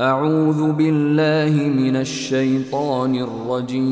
أعوذ 0.00 0.72
بالله 0.72 1.68
من 1.68 1.96
الشيطان 1.96 3.14
الرجيم 3.16 3.86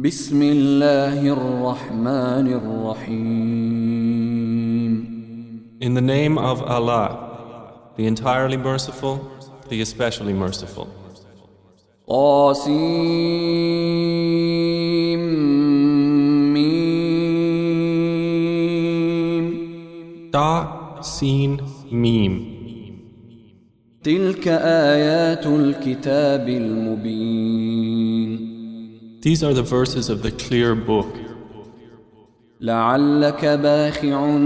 بسم 0.00 0.42
الله 0.42 1.20
الرحمن 1.36 2.46
الرحيم 2.48 3.72
In 5.82 5.92
the 5.92 6.00
name 6.00 6.38
of 6.38 6.62
Allah, 6.62 7.92
the 7.98 8.06
entirely 8.06 8.56
merciful, 8.56 9.20
the 9.68 9.82
especially 9.82 10.32
merciful. 10.32 10.88
طاسيم 12.08 13.12
Da, 20.32 21.02
Sin, 21.02 21.60
Mim. 21.90 22.51
تلك 24.02 24.48
آيات 24.48 25.46
الكتاب 25.46 26.48
المبين 26.48 28.42
These 29.22 29.42
are 29.44 29.54
the 29.54 29.62
verses 29.62 30.10
of 30.10 30.22
the 30.22 30.32
clear 30.32 30.74
book. 30.74 31.06
لعلك 32.60 33.44
باخع 33.44 34.36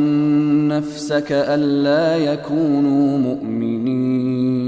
نفسك 0.68 1.32
ألا 1.32 2.16
يكونوا 2.16 3.18
مؤمنين 3.18 4.66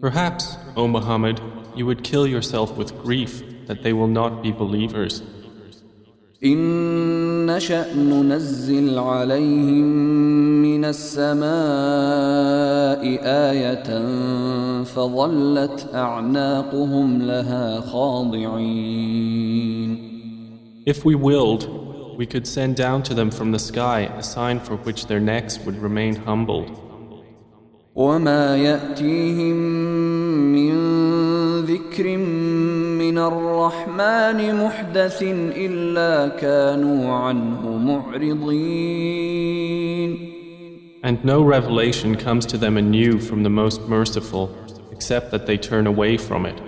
Perhaps, 0.00 0.56
O 0.76 0.88
Muhammad, 0.88 1.40
you 1.76 1.86
would 1.86 2.02
kill 2.02 2.26
yourself 2.26 2.76
with 2.76 2.98
grief 3.04 3.42
that 3.66 3.82
they 3.84 3.92
will 3.92 4.08
not 4.08 4.42
be 4.42 4.50
believers. 4.50 5.22
إن 6.43 7.45
نشأ 7.45 7.93
ننزل 7.95 8.99
عليهم 8.99 9.85
من 10.61 10.85
السماء 10.85 11.47
آية 13.23 13.83
فظلت 14.83 15.89
أعناقهم 15.93 17.21
لها 17.21 17.81
خاضعين 17.81 19.27
If 20.85 21.03
we 21.03 21.15
willed, 21.15 21.63
we 22.17 22.25
could 22.25 22.47
send 22.47 22.75
down 22.75 23.03
to 23.03 23.13
them 23.13 23.29
from 23.29 23.51
the 23.51 23.59
sky 23.59 24.09
a 24.17 24.23
sign 24.23 24.59
for 24.59 24.75
which 24.77 25.07
their 25.07 25.19
necks 25.19 25.59
would 25.65 25.77
remain 25.81 26.15
humbled. 26.15 26.71
وما 27.95 28.57
يأتيهم 28.57 29.55
من 30.53 30.75
ذكر 31.65 32.17
من 33.11 33.17
الرحمن 33.17 34.55
محدث 34.63 35.23
إلا 35.55 36.27
كانوا 36.27 37.13
عنه 37.13 37.77
معرضين 37.77 39.17
And 41.03 41.23
no 41.23 41.41
revelation 41.41 42.15
comes 42.15 42.45
to 42.47 42.57
them 42.57 42.75
anew 42.77 43.19
from 43.19 43.43
the 43.43 43.49
Most 43.49 43.87
Merciful, 43.87 44.49
except 44.91 45.31
that 45.31 45.45
they 45.45 45.57
turn 45.57 45.87
away 45.87 46.17
from 46.17 46.45
it. 46.45 46.61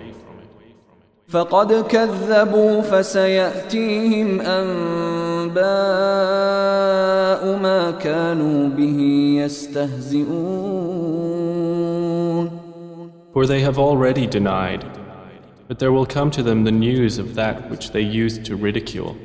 فقد 1.30 1.74
كذبوا 1.88 2.82
فسيأتيهم 2.82 4.42
أنباء 4.42 5.60
ما 7.58 7.92
كانوا 7.92 8.70
به 8.70 9.00
يستهزئون 9.46 10.90
For 13.34 13.46
they 13.46 13.62
have 13.62 13.78
already 13.78 14.26
denied, 14.26 14.84
but 15.68 15.80
there 15.80 15.92
will 15.92 16.06
come 16.06 16.32
to 16.32 16.42
them 16.42 16.64
the 16.64 16.72
news 16.72 17.18
of 17.18 17.36
that 17.36 17.70
which 17.70 17.92
they 17.92 18.02
used 18.02 18.46
to 18.46 18.56
ridicule. 18.56 19.16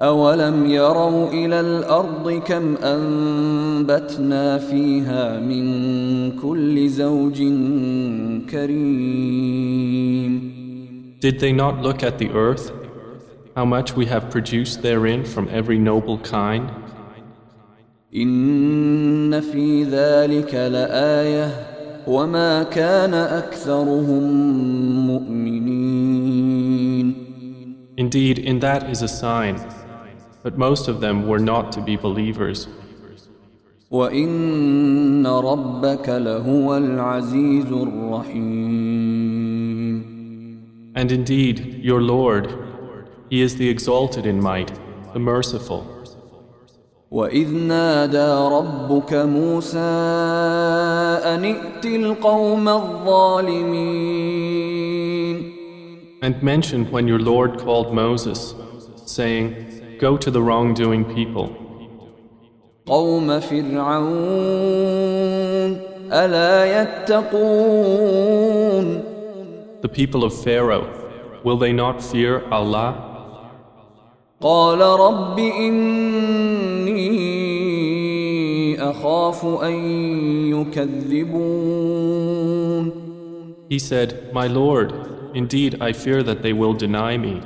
أولم 0.00 0.66
يروا 0.66 1.30
إلى 1.30 1.60
الأرض 1.60 2.32
كم 2.32 2.76
أنبتنا 2.76 4.58
فيها 4.58 5.40
من 5.40 6.38
كل 6.40 6.88
زوج 6.88 7.42
كريم 8.50 10.04
Did 11.20 11.38
they 11.40 11.52
not 11.52 11.80
look 11.80 12.02
at 12.02 12.18
the 12.18 12.30
earth, 12.30 12.70
how 13.56 13.64
much 13.64 13.96
we 13.96 14.04
have 14.06 14.30
produced 14.30 14.82
therein 14.82 15.24
from 15.24 15.48
every 15.48 15.78
noble 15.78 16.18
kind? 16.18 16.70
إن 18.14 19.40
في 19.40 19.84
ذلك 19.84 20.54
لآية 20.54 21.67
وما 22.08 22.62
كان 22.62 23.14
أكثرهم 23.14 24.22
مؤمنين 25.06 25.74
Indeed, 27.96 28.38
in 28.40 28.58
that 28.58 28.90
is 28.90 29.02
a 29.02 29.08
sign, 29.08 29.56
but 30.42 30.58
most 30.58 30.88
of 30.88 31.00
them 31.00 31.28
were 31.28 31.38
not 31.38 31.70
to 31.72 31.80
be 31.80 31.96
believers. 31.96 32.66
وإن 33.90 35.26
ربك 35.26 36.08
لهو 36.08 36.76
العزيز 36.76 37.72
الرحيم 37.72 39.34
And 40.96 41.10
indeed, 41.12 41.80
your 41.82 42.00
Lord, 42.02 42.48
He 43.30 43.40
is 43.42 43.56
the 43.56 43.68
exalted 43.68 44.26
in 44.26 44.40
might, 44.40 44.72
the 45.12 45.18
merciful. 45.18 45.97
وإذ 47.10 47.54
نادى 47.54 48.32
ربك 48.56 49.14
موسى 49.14 49.78
أن 51.24 51.44
ائت 51.44 51.86
القوم 51.86 52.68
الظالمين 52.68 54.34
And 56.22 56.42
mention 56.42 56.90
when 56.90 57.06
your 57.06 57.18
Lord 57.18 57.58
called 57.58 57.92
Moses, 57.92 58.54
saying, 59.04 59.98
Go 59.98 60.16
to 60.16 60.30
the 60.30 60.40
wrongdoing 60.40 61.04
people, 61.04 61.50
قوم 62.86 63.40
فرعون 63.40 64.04
ألا 66.12 66.82
يتقون 66.82 68.34
the 69.84 69.88
people 69.90 70.24
of 70.24 70.32
Pharaoh. 70.42 70.88
Will 71.44 71.58
they 71.58 71.72
not 71.74 72.02
fear 72.02 72.42
Allah? 72.48 73.07
قال 74.40 74.80
رب 74.80 75.38
إني 75.38 77.04
أخاف 78.90 79.46
أن 79.62 79.74
يكذبون 80.50 82.14
He 83.70 83.78
said, 83.78 84.32
My 84.32 84.46
Lord, 84.46 84.92
indeed 85.34 85.80
I 85.80 85.92
fear 85.92 86.22
that 86.22 86.42
they 86.42 86.52
will 86.52 86.74
deny 86.74 87.16
me. 87.16 87.40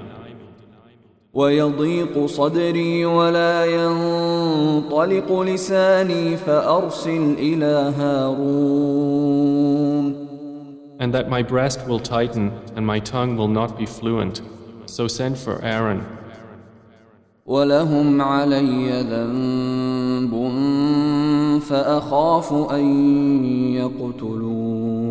ويضيق 1.35 2.27
صدري 2.27 3.05
ولا 3.05 3.65
ينطلق 3.65 5.41
لساني 5.41 6.37
فأرسل 6.37 7.37
إلى 7.39 7.93
هارون 7.99 9.49
And 11.01 11.15
that 11.15 11.31
my 11.31 11.43
breast 11.43 11.87
will 11.87 12.01
tighten 12.01 12.51
and 12.75 12.85
my 12.85 12.99
tongue 12.99 13.37
will 13.37 13.47
not 13.47 13.79
be 13.79 13.87
fluent. 13.87 14.43
So 14.87 15.07
send 15.07 15.39
for 15.39 15.63
Aaron. 15.63 16.05
ولهم 17.46 18.22
علي 18.22 19.02
ذنب 19.02 20.34
فأخاف 21.62 22.54
أن 22.72 22.86
يقتلون 23.76 25.04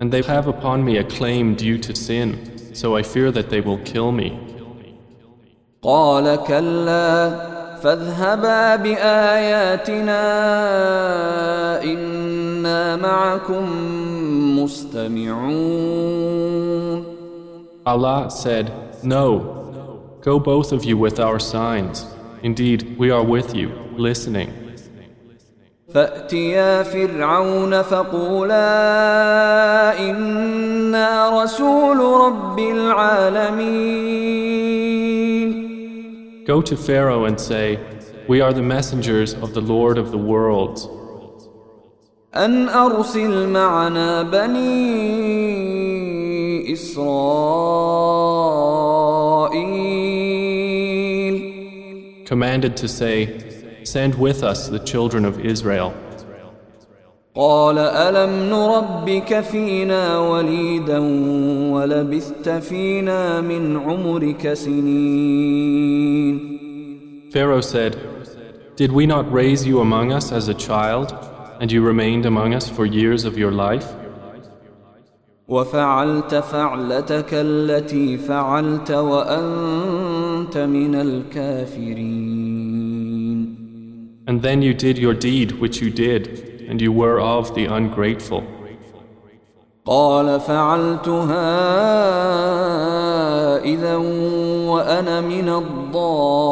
And 0.00 0.12
they 0.12 0.22
have 0.22 0.46
upon 0.46 0.84
me 0.84 0.98
a 0.98 1.04
claim 1.04 1.54
due 1.54 1.78
to 1.78 1.94
sin, 1.94 2.38
so 2.74 2.96
I 2.96 3.02
fear 3.02 3.30
that 3.30 3.48
they 3.50 3.60
will 3.60 3.78
kill 3.78 4.12
me. 4.12 4.38
قال 5.82 6.36
كلا 6.36 7.30
فاذهبا 7.82 8.76
بآياتنا 8.76 10.22
إنا 11.84 12.96
معكم 12.96 13.64
مستمعون 14.62 15.96
Allah 17.86 18.28
said, 18.30 18.72
No, 19.04 19.65
go 20.25 20.39
both 20.39 20.71
of 20.71 20.83
you 20.83 20.97
with 20.97 21.19
our 21.19 21.39
signs. 21.39 22.05
Indeed, 22.43 22.97
we 22.97 23.11
are 23.11 23.23
with 23.23 23.55
you, 23.55 23.69
listening. 23.95 24.61
فأتيا 25.93 26.83
فرعون 26.83 27.81
فقولا 27.81 28.59
إنا 29.99 31.43
رسول 31.43 31.97
رب 31.99 32.59
العالمين 32.59 33.91
Go 36.45 36.61
to 36.61 36.75
Pharaoh 36.75 37.25
and 37.25 37.39
say, 37.39 37.77
We 38.27 38.41
are 38.41 38.53
the 38.53 38.63
messengers 38.63 39.33
of 39.35 39.53
the 39.53 39.61
Lord 39.61 39.97
of 39.97 40.11
the 40.11 40.17
worlds. 40.17 40.87
أن 42.35 42.69
أرسل 42.69 43.49
معنا 43.49 44.21
بني 44.23 44.71
إسرائيل 46.73 48.14
Commanded 52.25 52.77
to 52.77 52.87
say, 52.87 53.83
Send 53.83 54.15
with 54.15 54.43
us 54.43 54.69
the 54.69 54.79
children 54.79 55.25
of 55.25 55.39
Israel. 55.39 55.93
قال 57.35 57.77
ألم 57.77 58.49
نربك 58.49 59.39
فينا 59.39 60.19
وليدا 60.19 60.99
ولبثت 61.71 62.49
فينا 62.49 63.41
من 63.41 63.77
عمرك 63.77 64.53
سنين 64.53 66.51
Pharaoh 67.31 67.61
said, 67.61 67.95
Did 68.75 68.91
we 68.91 69.05
not 69.05 69.31
raise 69.31 69.65
you 69.65 69.79
among 69.79 70.11
us 70.11 70.33
as 70.33 70.49
a 70.49 70.53
child, 70.53 71.13
And 71.61 71.71
you 71.71 71.83
remained 71.83 72.25
among 72.25 72.55
us 72.55 72.67
for 72.67 72.87
years 72.87 73.23
of 73.23 73.37
your 73.37 73.51
life? 73.51 73.85
وفعلت 75.47 76.35
فعلتك 76.35 77.33
التي 77.33 78.17
فعلت 78.17 78.91
وأنت 78.91 80.14
من 80.55 80.95
الكافرين 80.95 82.31
And 84.27 84.41
then 84.41 84.61
you 84.61 84.73
did 84.73 84.97
your 84.97 85.13
deed 85.13 85.51
which 85.59 85.81
you 85.81 85.89
did, 85.89 86.65
and 86.69 86.81
you 86.81 86.91
were 86.91 87.19
of 87.19 87.53
the 87.55 87.65
ungrateful. 87.65 88.43
قال 89.85 90.39
فعلتها 90.39 91.51
إذا 93.63 93.95
وأنا 93.95 95.21
من 95.21 95.49
الضالين 95.49 96.51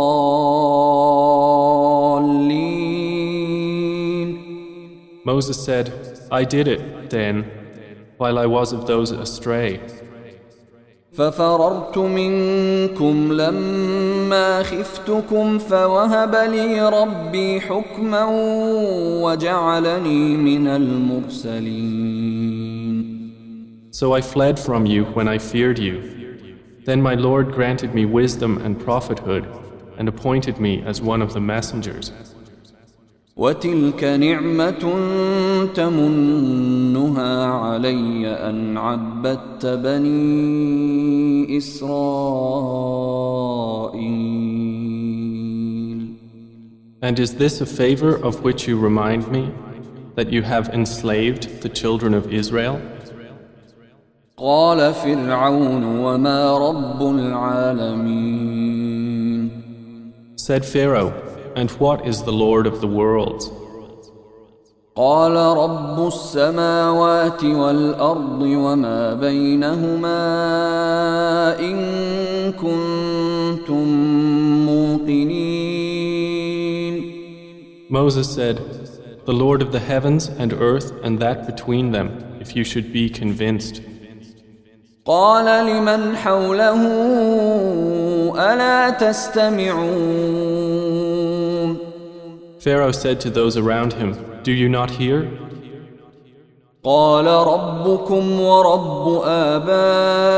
Moses 5.26 5.64
said, 5.64 5.92
I 6.32 6.44
did 6.44 6.68
it 6.68 7.10
then, 7.12 7.46
while 8.18 8.40
I 8.40 8.48
was 8.48 8.74
of 8.74 8.88
those 8.88 9.12
astray. 9.12 9.80
ففررت 11.14 11.98
منكم 11.98 13.34
لما 13.34 14.64
خفتكم 14.64 15.58
فوهب 15.58 16.36
لي 16.36 16.90
ربي 16.90 17.62
حكما 17.62 18.26
وجعلني 19.24 20.38
من 20.38 20.68
المرسلين 20.68 22.10
So 23.92 24.14
I 24.14 24.22
fled 24.22 24.58
from 24.58 24.86
you 24.86 25.04
when 25.18 25.28
I 25.28 25.38
feared 25.40 25.80
you. 25.80 25.96
Then 26.86 27.02
my 27.02 27.16
Lord 27.16 27.52
granted 27.52 27.94
me 27.94 28.06
wisdom 28.06 28.58
and 28.64 28.80
prophethood 28.80 29.46
and 29.98 30.08
appointed 30.08 30.58
me 30.60 30.82
as 30.86 31.02
one 31.02 31.22
of 31.22 31.34
the 31.34 31.42
messengers. 31.42 32.14
وتلك 33.40 34.04
نعمة 34.04 34.84
تمنها 35.74 37.46
علي 37.46 38.28
أن 38.28 38.78
عبدت 38.78 39.66
بني 39.66 41.58
إسرائيل 41.58 42.90
And 47.02 47.18
is 47.18 47.36
this 47.36 47.62
a 47.62 47.66
favor 47.66 48.18
of 48.18 48.44
which 48.44 48.68
you 48.68 48.78
remind 48.78 49.32
me, 49.32 49.54
that 50.16 50.34
you 50.34 50.42
have 50.42 50.68
enslaved 50.70 51.62
the 51.62 51.70
children 51.70 52.14
of 52.14 52.34
Israel? 52.34 52.82
قال 54.38 54.94
فرعون 54.94 55.84
وما 55.84 56.58
رب 56.58 57.02
العالمين 57.02 58.50
Said 60.36 60.66
Pharaoh, 60.66 61.14
And 61.56 61.72
what 61.72 62.06
is 62.06 62.24
the 62.24 62.32
Lord 62.32 62.68
of 62.68 62.82
the 62.82 62.88
worlds? 62.88 63.52
قال 64.96 65.36
رب 65.36 66.08
السماوات 66.08 67.44
والأرض 67.44 68.42
وما 68.42 69.14
بينهما 69.14 70.20
إن 71.60 71.78
كنتم 72.52 73.88
موقنين 74.66 75.50
Moses 77.90 78.30
said, 78.30 78.58
The 79.26 79.34
Lord 79.34 79.62
of 79.62 79.72
the 79.72 79.80
heavens 79.80 80.28
and 80.28 80.54
earth 80.54 80.92
and 81.04 81.20
that 81.20 81.48
between 81.48 81.92
them, 81.92 82.38
if 82.42 82.56
you 82.56 82.64
should 82.64 82.92
be 82.94 83.10
convinced. 83.10 83.82
قال 85.06 85.66
لمن 85.66 86.16
حوله 86.16 86.82
ألا 88.36 88.90
تستمعون 88.90 90.53
Pharaoh 92.64 92.92
said 92.92 93.20
to 93.22 93.30
those 93.30 93.56
around 93.58 93.94
him, 93.94 94.16
Do 94.44 94.52
you 94.52 94.68
not 94.70 94.92
hear? 94.92 95.28
قال 96.84 97.26
ربكم 97.28 98.40
ورب 98.40 99.22
آبائكم 99.26 100.38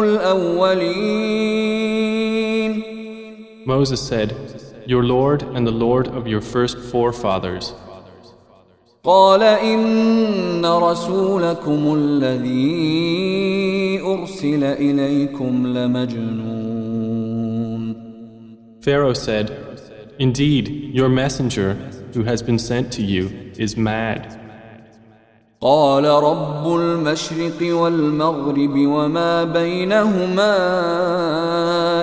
الأولين 0.00 1.62
Moses 3.64 4.00
said, 4.00 4.34
Your 4.86 5.04
Lord 5.04 5.44
and 5.54 5.64
the 5.64 5.70
Lord 5.70 6.08
of 6.08 6.26
your 6.26 6.40
first 6.40 6.78
forefathers. 6.78 7.74
قال 9.04 9.42
إن 9.42 10.66
رسولكم 10.66 11.94
الذي 11.94 14.00
أرسل 14.00 14.64
إليكم 14.64 15.66
لمجنون 15.66 16.82
Pharaoh 18.80 19.12
said, 19.12 19.65
Indeed, 20.18 20.94
your 20.94 21.08
messenger, 21.08 21.74
who 22.14 22.24
has 22.24 22.42
been 22.42 22.58
sent 22.58 22.92
to 22.92 23.02
you, 23.02 23.52
is 23.56 23.76
mad. 23.76 24.38
قال 25.62 26.04
رب 26.04 26.66
المشرق 26.74 27.76
والمغرب 27.76 28.76
وما 28.76 29.44
بينهما 29.44 30.56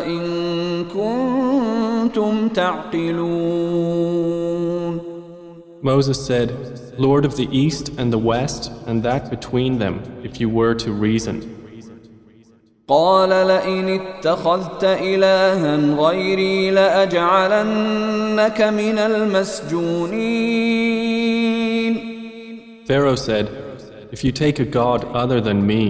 إن 0.06 0.86
كنتم 0.86 2.48
تعقلون 2.48 3.90
Moses 5.81 6.25
said, 6.25 6.51
Lord 6.98 7.24
of 7.24 7.38
the 7.38 7.48
east 7.57 7.90
and 7.98 8.12
the 8.12 8.18
west, 8.18 8.69
and 8.86 9.01
that 9.04 9.30
between 9.30 9.80
them, 9.80 10.01
if 10.24 10.42
you 10.42 10.50
were 10.50 10.74
to 10.75 10.92
reason. 10.92 11.62
قال 12.88 13.30
لئن 13.30 13.90
اتخذت 13.90 14.84
إلها 14.84 15.75
غيري 15.75 16.72
لأجعلنك 16.72 18.62
من 18.62 18.98
المسجونين 18.98 20.60
Pharaoh 22.88 23.16
said, 23.16 23.48
If 24.12 24.24
you 24.24 24.31
take 24.31 24.60
a 24.60 24.66
god 24.66 25.06
other 25.13 25.40
than 25.40 25.68
me, 25.68 25.84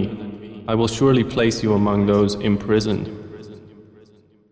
I 0.68 0.74
will 0.74 0.88
surely 0.88 1.24
place 1.24 1.62
you 1.62 1.72
among 1.72 2.04
those 2.06 2.34
imprisoned. 2.34 3.08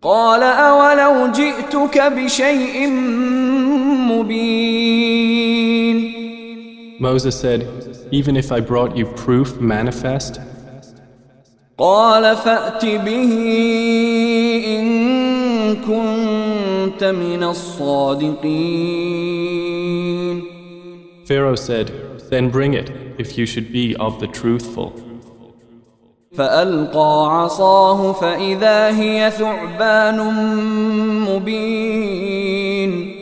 قال 0.01 0.43
أولو 0.43 1.31
جئتك 1.31 2.01
بشيء 2.01 2.89
مبين 4.09 5.39
Moses 6.99 7.39
said, 7.39 7.67
Even 8.11 8.35
if 8.35 8.51
I 8.51 8.59
brought 8.59 8.97
you 8.97 9.05
proof 9.05 9.59
manifest, 9.61 10.39
قال 11.77 12.35
فأت 12.35 12.85
به 12.85 13.33
إن 14.67 15.75
كنت 15.75 17.03
من 17.03 17.43
الصادقين 17.43 18.99
Pharaoh 21.25 21.55
said, 21.55 21.91
Then 22.31 22.49
bring 22.49 22.73
it, 22.73 22.89
if 23.19 23.37
you 23.37 23.45
should 23.45 23.71
be 23.71 23.95
of 23.97 24.19
the 24.19 24.27
truthful. 24.27 24.93
فألقى 26.33 27.41
عصاه 27.41 28.13
فإذا 28.13 28.97
هي 28.99 29.31
ثعبان 29.31 30.17
مبين 31.29 33.19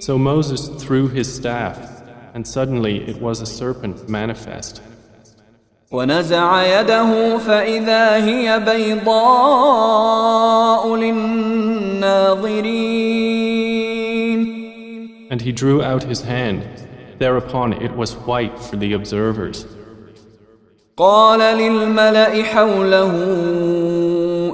So 0.00 0.18
Moses 0.18 0.68
threw 0.68 1.08
his 1.08 1.32
staff, 1.34 1.78
and 2.34 2.46
suddenly 2.46 3.08
it 3.08 3.20
was 3.20 3.40
a 3.40 3.46
serpent 3.46 4.08
manifest. 4.08 4.80
ونزع 5.90 6.80
يده 6.80 7.38
فإذا 7.38 8.24
هي 8.24 8.60
بيضاء 8.60 9.36
للناظرين 10.96 12.46
And 15.28 15.42
he 15.42 15.50
drew 15.52 15.82
out 15.82 16.04
his 16.04 16.22
hand. 16.22 16.62
Thereupon 17.18 17.72
it 17.72 17.96
was 17.96 18.14
white 18.14 18.58
for 18.58 18.76
the 18.76 18.92
observers. 18.92 19.66
قال 20.96 21.40
للملأ 21.40 22.42
حوله 22.42 23.12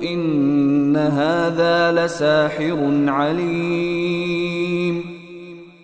إن 0.02 0.96
هذا 0.96 1.92
لساحر 1.92 3.04
عليم 3.08 4.42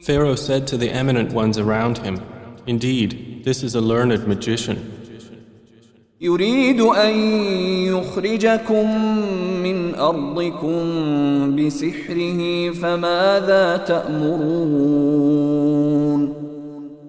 Pharaoh 0.02 0.37
said 0.37 0.66
to 0.68 0.76
the 0.78 0.90
eminent 0.90 1.33
ones 1.33 1.59
around 1.59 1.99
him, 1.99 2.21
Indeed, 2.66 3.45
this 3.45 3.62
is 3.62 3.75
a 3.75 3.80
learned 3.80 4.26
magician. 4.26 5.01
يريد 6.23 6.80
أن 6.80 7.14
يخرجكم 7.87 9.09
من 9.62 9.95
أرضكم 9.95 10.76
بسحره 11.57 12.71
فماذا 12.71 13.76
تأمرون 13.76 15.18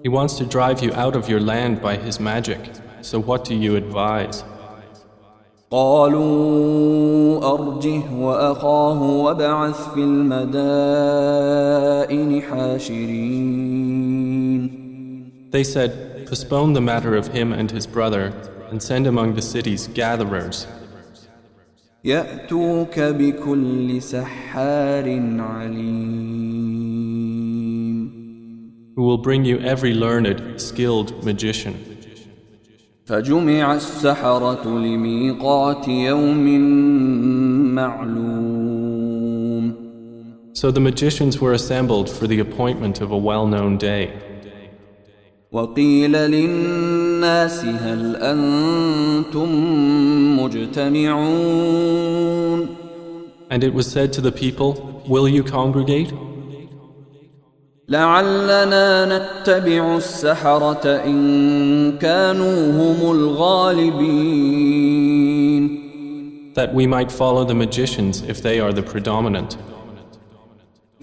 He 0.02 0.08
wants 0.08 0.34
to 0.38 0.46
drive 0.46 0.82
you 0.82 0.92
out 0.94 1.14
of 1.14 1.28
your 1.28 1.40
land 1.40 1.82
by 1.82 1.96
his 1.96 2.18
magic. 2.20 2.58
So 3.02 3.20
what 3.20 3.44
do 3.44 3.54
you 3.54 3.76
advise? 3.76 4.44
قالوا 5.70 7.54
أرجه 7.54 8.02
وأخاه 8.18 9.02
وابعث 9.02 9.94
في 9.94 10.00
المدائن 10.00 11.30
حاشرين 12.42 13.70
They 15.50 15.64
said, 15.64 16.26
Postpone 16.26 16.72
the 16.74 16.80
matter 16.80 17.16
of 17.16 17.28
him 17.28 17.52
and 17.52 17.70
his 17.72 17.86
brother, 17.86 18.32
and 18.74 18.82
send 18.82 19.06
among 19.06 19.34
the 19.34 19.42
cities 19.42 19.88
gatherers, 19.88 20.66
يأتوك 22.04 23.00
بكل 23.00 24.02
سحار 24.02 25.06
عليم 25.38 26.60
who 28.96 29.02
will 29.02 29.18
bring 29.18 29.44
you 29.44 29.58
every 29.60 29.94
learned, 29.94 30.60
skilled 30.60 31.24
magician. 31.24 31.74
فجمع 33.04 33.74
السحرة 33.74 34.68
لميقات 34.68 35.88
يوم 35.88 36.60
معلوم 37.74 38.60
So 40.52 40.70
the 40.70 40.80
magicians 40.80 41.40
were 41.40 41.52
assembled 41.52 42.10
for 42.10 42.26
the 42.26 42.40
appointment 42.40 43.00
of 43.00 43.10
a 43.10 43.16
well-known 43.16 43.78
day. 43.78 44.10
وقيل 45.52 46.12
للناس 46.12 47.03
هل 47.64 48.16
أنتم 48.16 49.48
مجتمعون 50.40 52.00
And 53.52 53.64
it 53.64 53.74
was 53.74 53.90
said 53.90 54.12
to 54.12 54.20
the 54.20 54.30
people, 54.30 55.02
Will 55.08 55.28
you 55.28 55.42
congregate? 55.42 56.12
لعلنا 57.88 59.06
نتبع 59.06 59.96
السحرة 59.96 60.86
إن 61.04 61.98
كانوا 61.98 62.72
هم 62.72 63.10
الغالبين 63.16 64.60
That 66.54 66.74
we 66.74 66.86
might 66.86 67.10
follow 67.10 67.44
the 67.44 67.54
magicians 67.54 68.22
if 68.22 68.42
they 68.42 68.60
are 68.60 68.72
the 68.72 68.82
predominant. 68.82 69.56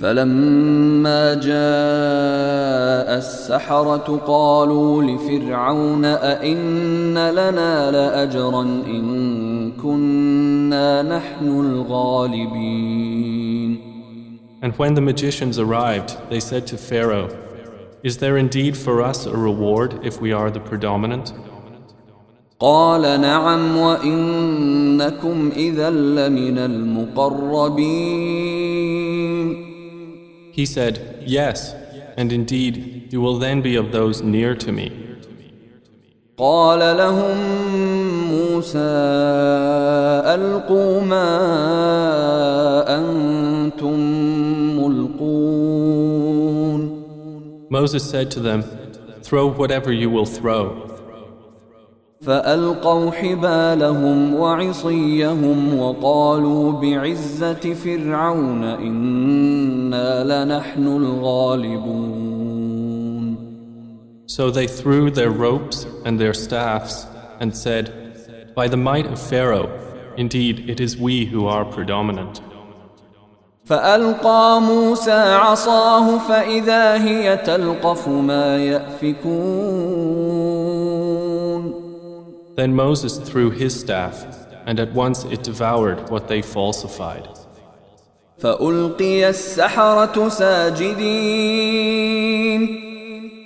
فلما 0.01 1.35
جاء 1.35 3.19
السحرة 3.19 4.21
قالوا 4.27 5.03
لفرعون 5.03 6.05
أئن 6.05 7.15
لنا 7.15 7.91
لأجرا 7.91 8.63
إن 8.63 9.73
كنا 9.73 11.03
نحن 11.03 11.61
الغالبين 11.61 13.13
And 14.63 14.73
when 14.79 14.95
the 14.95 15.01
magicians 15.01 15.59
arrived, 15.59 16.17
they 16.31 16.39
said 16.39 16.69
to 16.69 16.79
Pharaoh, 16.79 17.29
Is 18.05 18.19
there 18.19 18.37
indeed 18.37 18.77
for 18.77 19.03
us 19.03 19.27
a 19.27 19.37
reward 19.37 19.99
if 20.05 20.21
we 20.21 20.33
are 20.33 20.51
the 20.51 20.61
predominant? 20.61 21.33
قال 22.61 23.21
نعم 23.21 23.77
وإنكم 23.77 25.51
إذا 25.57 25.91
لمن 25.91 26.59
المقربين 26.59 28.62
He 30.52 30.66
said, 30.66 31.24
Yes, 31.26 31.74
and 32.18 32.32
indeed 32.34 33.12
you 33.14 33.22
will 33.22 33.38
then 33.38 33.62
be 33.62 33.76
of 33.76 33.92
those 33.92 34.22
near 34.22 34.56
to 34.56 34.72
me. 34.72 35.04
قال 36.38 36.80
لهم 36.80 37.38
موسى 38.30 38.78
ألقوا 40.36 41.02
ما 41.02 41.30
أنتم 42.88 44.00
ملقون 44.80 45.28
Moses 47.70 48.04
said 48.10 48.32
to 48.32 48.40
them, 48.40 48.64
Throw 49.22 49.48
whatever 49.48 49.92
you 49.92 50.10
will 50.10 50.26
throw. 50.26 50.91
فألقوا 52.23 53.11
حبالهم 53.11 54.35
وعصيهم 54.35 55.79
وقالوا 55.79 56.73
بعزة 56.73 57.75
فرعون 57.75 58.65
إنا 58.65 60.25
لنحن 60.25 60.87
الغالبون 60.87 62.23
So 64.27 64.51
they 64.51 64.67
threw 64.67 65.11
their 65.11 65.31
ropes 65.31 65.87
and 66.07 66.19
their 66.19 66.33
staffs 66.33 67.07
and 67.41 67.55
said, 67.55 68.55
By 68.55 68.67
the 68.69 68.79
might 68.79 69.07
of 69.07 69.21
Pharaoh, 69.21 69.69
indeed 70.17 70.71
it 70.71 70.81
is 70.81 70.97
we 70.97 71.27
who 71.27 71.47
are 71.47 71.65
predominant. 71.67 72.41
فألقى 73.65 74.61
موسى 74.61 75.21
عصاه 75.35 76.19
فإذا 76.19 77.05
هي 77.05 77.37
تلقف 77.37 78.09
ما 78.09 78.57
يأفكون 78.57 80.32
Then 82.55 82.75
Moses 82.75 83.17
threw 83.19 83.51
his 83.51 83.79
staff, 83.79 84.27
and 84.67 84.79
at 84.79 84.93
once 84.93 85.25
it 85.25 85.43
devoured 85.43 86.11
what 86.11 86.29
they 86.29 86.43
falsified. 86.43 87.27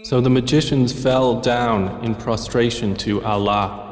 So 0.03 0.21
the 0.21 0.31
magicians 0.31 0.93
fell 0.93 1.41
down 1.41 2.05
in 2.05 2.15
prostration 2.15 2.97
to 2.97 3.23
Allah. 3.25 3.85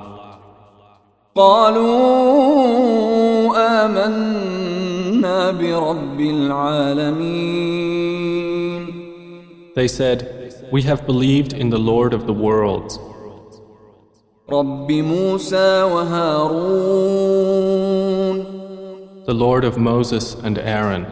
They 9.74 9.88
said, 9.88 10.54
We 10.70 10.82
have 10.82 11.04
believed 11.06 11.52
in 11.52 11.70
the 11.70 11.78
Lord 11.78 12.14
of 12.14 12.26
the 12.26 12.32
worlds. 12.32 12.98
رب 14.50 14.92
موسى 14.92 15.82
وهارون. 15.82 16.54
The 19.26 19.32
Lord 19.32 19.64
of 19.64 19.78
Moses 19.78 20.36
and 20.44 20.58
Aaron. 20.58 21.04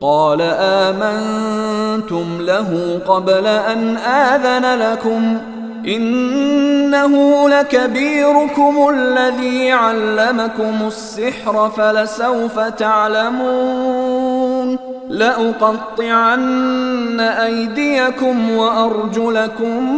قال 0.00 0.40
آمنتم 0.60 2.24
له 2.40 3.00
قبل 3.06 3.46
أن 3.46 3.96
آذن 3.96 4.78
لكم. 4.78 5.38
إنه 5.86 7.48
لكبيركم 7.48 8.88
الذي 8.94 9.72
علمكم 9.72 10.86
السحر 10.86 11.70
فلسوف 11.70 12.58
تعلمون. 12.58 14.07
لأقطعن 15.09 17.19
أيديكم 17.19 18.49
وأرجلكم 18.51 19.97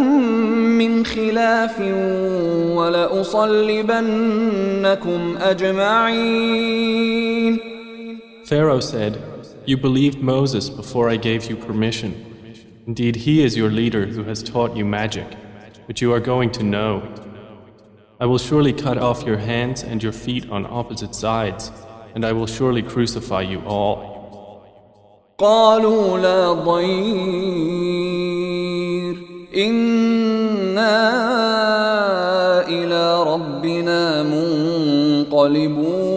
من 0.78 1.06
خلاف 1.06 1.80
ولأصلبنكم 2.76 4.06
أجمعين 5.42 6.96
Pharaoh 8.46 8.80
said, 8.80 9.18
You 9.66 9.76
believed 9.78 10.22
Moses 10.22 10.70
before 10.70 11.10
I 11.10 11.18
gave 11.18 11.50
you 11.50 11.56
permission. 11.56 12.14
Indeed, 12.86 13.16
he 13.16 13.44
is 13.44 13.58
your 13.58 13.72
leader 13.72 14.06
who 14.06 14.24
has 14.26 14.44
taught 14.44 14.78
you 14.78 14.86
magic, 14.86 15.26
which 15.88 16.00
you 16.04 16.14
are 16.14 16.20
going 16.20 16.52
to 16.52 16.62
know. 16.62 17.02
I 18.20 18.28
will 18.28 18.38
surely 18.38 18.72
cut 18.72 19.00
off 19.00 19.24
your 19.24 19.38
hands 19.38 19.82
and 19.84 20.04
your 20.04 20.12
feet 20.12 20.48
on 20.52 20.68
opposite 20.68 21.16
sides, 21.16 21.72
and 22.14 22.24
I 22.24 22.34
will 22.34 22.46
surely 22.46 22.84
crucify 22.84 23.42
you 23.42 23.62
all. 23.66 24.19
قالوا 25.41 26.19
لا 26.19 26.53
ضير 26.53 27.61
إنا 29.57 31.01
إلى 32.69 33.23
ربنا 33.23 34.23
منقلبون 34.23 36.11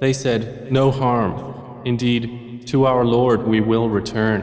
They 0.00 0.12
said, 0.12 0.42
No 0.72 0.90
harm. 0.90 1.32
Indeed, 1.84 2.66
to 2.66 2.86
our 2.86 3.04
Lord 3.04 3.46
we 3.46 3.60
will 3.60 3.88
return. 3.88 4.42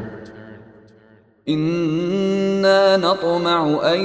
إنا 1.50 2.98
نطمع 2.98 3.80
أن 3.94 4.00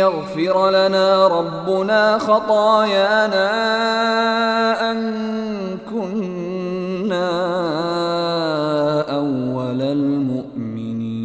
يغفر 0.00 0.70
لنا 0.70 1.28
ربنا 1.28 2.18
خطايانا 2.18 3.50
أن 4.90 5.69
كنا 7.09 7.29
أول 9.01 9.81
المؤمنين 9.81 11.15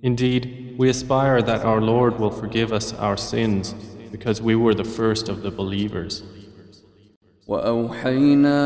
Indeed, 0.00 0.76
we 0.78 0.88
aspire 0.88 1.42
that 1.42 1.64
our 1.64 1.80
Lord 1.80 2.20
will 2.20 2.30
forgive 2.30 2.72
us 2.72 2.92
our 3.06 3.16
sins 3.16 3.74
because 4.12 4.40
we 4.40 4.54
were 4.54 4.74
the 4.74 4.90
first 4.98 5.28
of 5.28 5.42
the 5.42 5.50
believers. 5.50 6.22
وأوحينا 7.48 8.60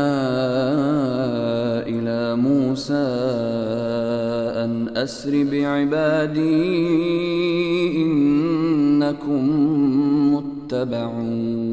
إلى 1.87 2.35
موسى 2.35 3.07
أن 4.63 4.97
أسر 4.97 5.43
بعبادي 5.43 6.63
إنكم 8.03 9.43
متبعون 10.35 11.66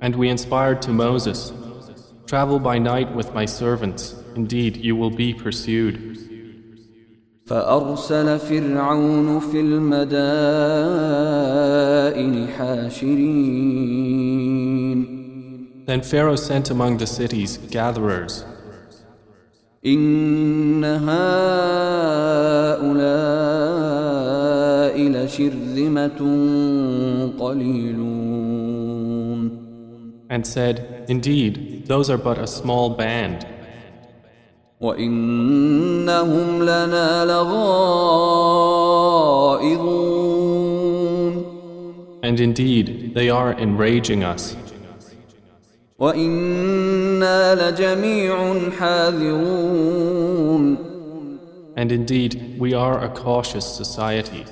And 0.00 0.16
we 0.16 0.28
inspired 0.28 0.82
to 0.82 0.90
Moses, 0.92 1.52
Travel 2.26 2.58
by 2.58 2.78
night 2.78 3.14
with 3.14 3.34
my 3.34 3.44
servants, 3.46 4.14
indeed 4.34 4.76
you 4.78 4.96
will 4.96 5.10
be 5.10 5.34
pursued. 5.34 6.18
فأرسل 7.46 8.38
فرعون 8.38 9.40
في 9.40 9.60
المدائن 9.60 10.08
حاشرين 12.48 13.94
Then 15.86 16.00
Pharaoh 16.00 16.36
sent 16.36 16.70
among 16.70 16.96
the 16.96 17.06
cities 17.06 17.58
gatherers. 17.70 18.44
إن 19.86 20.84
هؤلاء 20.84 21.24
لشرذمة 24.98 26.20
قليلون 27.38 28.27
and 30.30 30.46
said, 30.46 31.04
Indeed, 31.08 31.86
those 31.86 32.08
are 32.10 32.18
but 32.18 32.38
a 32.38 32.46
small 32.46 32.90
band. 32.90 33.46
وإنهم 34.80 36.62
لنا 36.62 37.24
لغائظون 37.24 38.54
And 42.22 42.40
indeed, 42.40 43.12
they 43.14 43.28
are 43.28 43.52
enraging 43.52 44.24
us. 44.24 44.56
وإنا 45.98 47.54
لجميع 47.54 48.70
حاذرون 48.70 50.78
And 51.76 51.92
indeed, 51.92 52.56
we 52.58 52.72
are 52.72 53.04
a 53.04 53.08
cautious 53.08 53.66
society. 53.66 54.44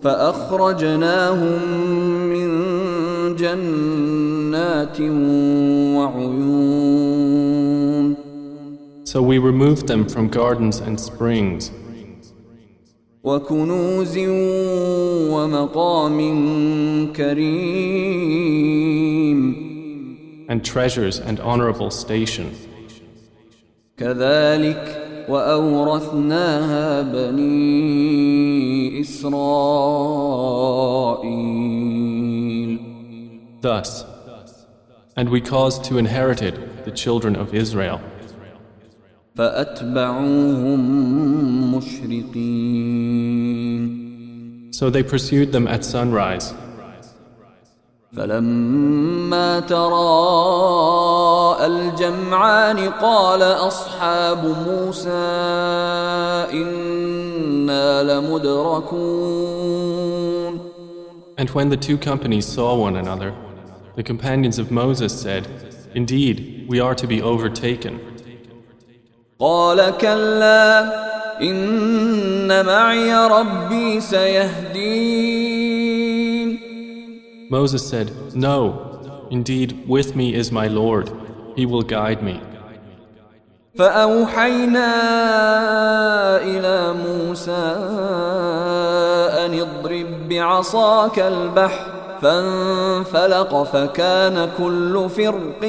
فأخرجناهم 0.00 1.62
من 2.28 2.48
جنات 3.36 4.35
وعيون 5.96 7.52
So 9.04 9.20
we 9.20 9.36
removed 9.38 9.86
them 9.88 10.08
from 10.08 10.28
gardens 10.28 10.80
and 10.80 10.98
springs, 10.98 11.70
وكنوز 13.24 14.18
ومقام 15.30 16.18
كريم 17.12 18.22
and 20.48 20.64
treasures 20.64 21.18
and 21.18 21.40
honorable 21.40 21.90
station. 21.90 22.46
كذلك 23.96 25.02
وأورثناها 25.28 27.02
بني 27.02 29.00
إسرائيل 29.00 30.32
Thus, 33.62 34.04
and 35.16 35.28
we 35.28 35.40
caused 35.40 35.84
to 35.84 35.98
inherit 35.98 36.42
it 36.42 36.84
the 36.84 36.90
children 36.90 37.36
of 37.36 37.54
Israel. 37.54 38.00
فأتبعوهم 39.36 40.80
مشرقين 41.76 43.12
So 44.72 44.90
they 44.90 45.02
pursued 45.02 45.52
them 45.52 45.66
at 45.68 45.84
sunrise. 45.84 46.54
فلما 48.16 49.60
تراءى 49.60 51.66
الجمعان 51.66 52.78
قال 52.88 53.42
أصحاب 53.42 54.54
موسى 54.68 55.10
إنا 56.52 58.02
لمدركون 58.02 59.62
And 61.38 61.48
when 61.50 61.70
the 61.70 61.76
two 61.76 61.96
companies 61.96 62.46
saw 62.46 62.76
one 62.76 62.96
another, 62.96 63.32
the 63.96 64.02
companions 64.02 64.58
of 64.58 64.70
Moses 64.70 65.12
said, 65.20 65.46
Indeed, 65.94 66.66
we 66.68 66.80
are 66.80 66.94
to 66.94 67.06
be 67.06 67.20
overtaken. 67.20 68.00
قال 69.38 69.98
كلا 69.98 71.02
إن 71.40 72.66
معي 72.66 73.14
ربي 73.26 74.00
سيهدين 74.00 75.62
Moses 77.50 77.86
said, 77.86 78.10
No, 78.34 79.26
indeed, 79.30 79.86
with 79.86 80.16
me 80.16 80.34
is 80.34 80.50
my 80.50 80.68
Lord. 80.68 81.10
He 81.54 81.66
will 81.66 81.82
guide 81.82 82.22
me. 82.22 82.40
فأوحينا 83.78 84.92
إلى 86.44 86.92
موسى 86.92 87.66
أن 89.44 89.54
اضرب 89.60 90.28
بعصاك 90.28 91.18
البحر 91.18 91.95
فانفلق 92.22 93.62
فكان 93.62 94.50
كل 94.58 95.08
فرق 95.10 95.60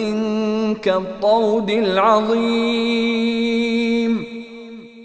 كالطود 0.82 1.70
العظيم 1.70 3.14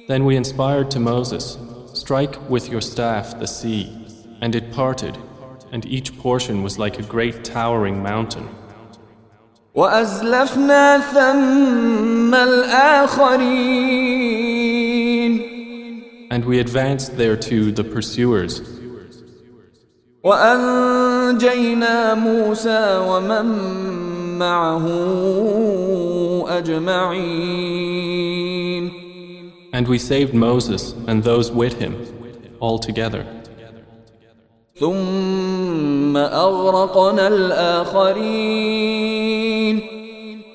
Then 0.09 0.25
we 0.25 0.37
inspired 0.37 0.91
to 0.93 1.01
Moses, 1.01 1.59
Strike 1.93 2.37
with 2.49 2.71
your 2.71 2.81
staff 2.81 3.39
the 3.39 3.47
sea, 3.47 3.85
and 4.41 4.55
it 4.55 4.73
parted, 4.73 5.19
and 5.73 5.85
each 5.85 6.17
portion 6.19 6.63
was 6.63 6.79
like 6.79 6.99
a 6.99 7.03
great 7.03 7.45
towering 7.45 8.03
mountain. 8.03 8.49
وأزلفنا 9.75 10.99
ثم 10.99 12.35
الآخرين 12.35 13.89
And 16.31 16.45
we 16.45 16.59
advanced 16.61 17.17
thereto 17.17 17.71
the 17.71 17.85
pursuers, 17.85 18.61
وأنجينا 21.34 22.14
موسى 22.14 22.98
ومن 23.08 23.46
معه 24.38 24.86
أجمعين 26.58 28.04
and 29.74 29.88
we 29.88 29.98
saved 29.98 30.36
Moses 30.36 30.94
and 31.08 31.24
those 31.24 31.52
with 31.52 31.80
him, 31.80 31.96
all 32.60 32.78
together. 32.78 33.26
ثم 34.80 36.18
أغرقنا 36.18 37.28
الآخرين 37.28 38.54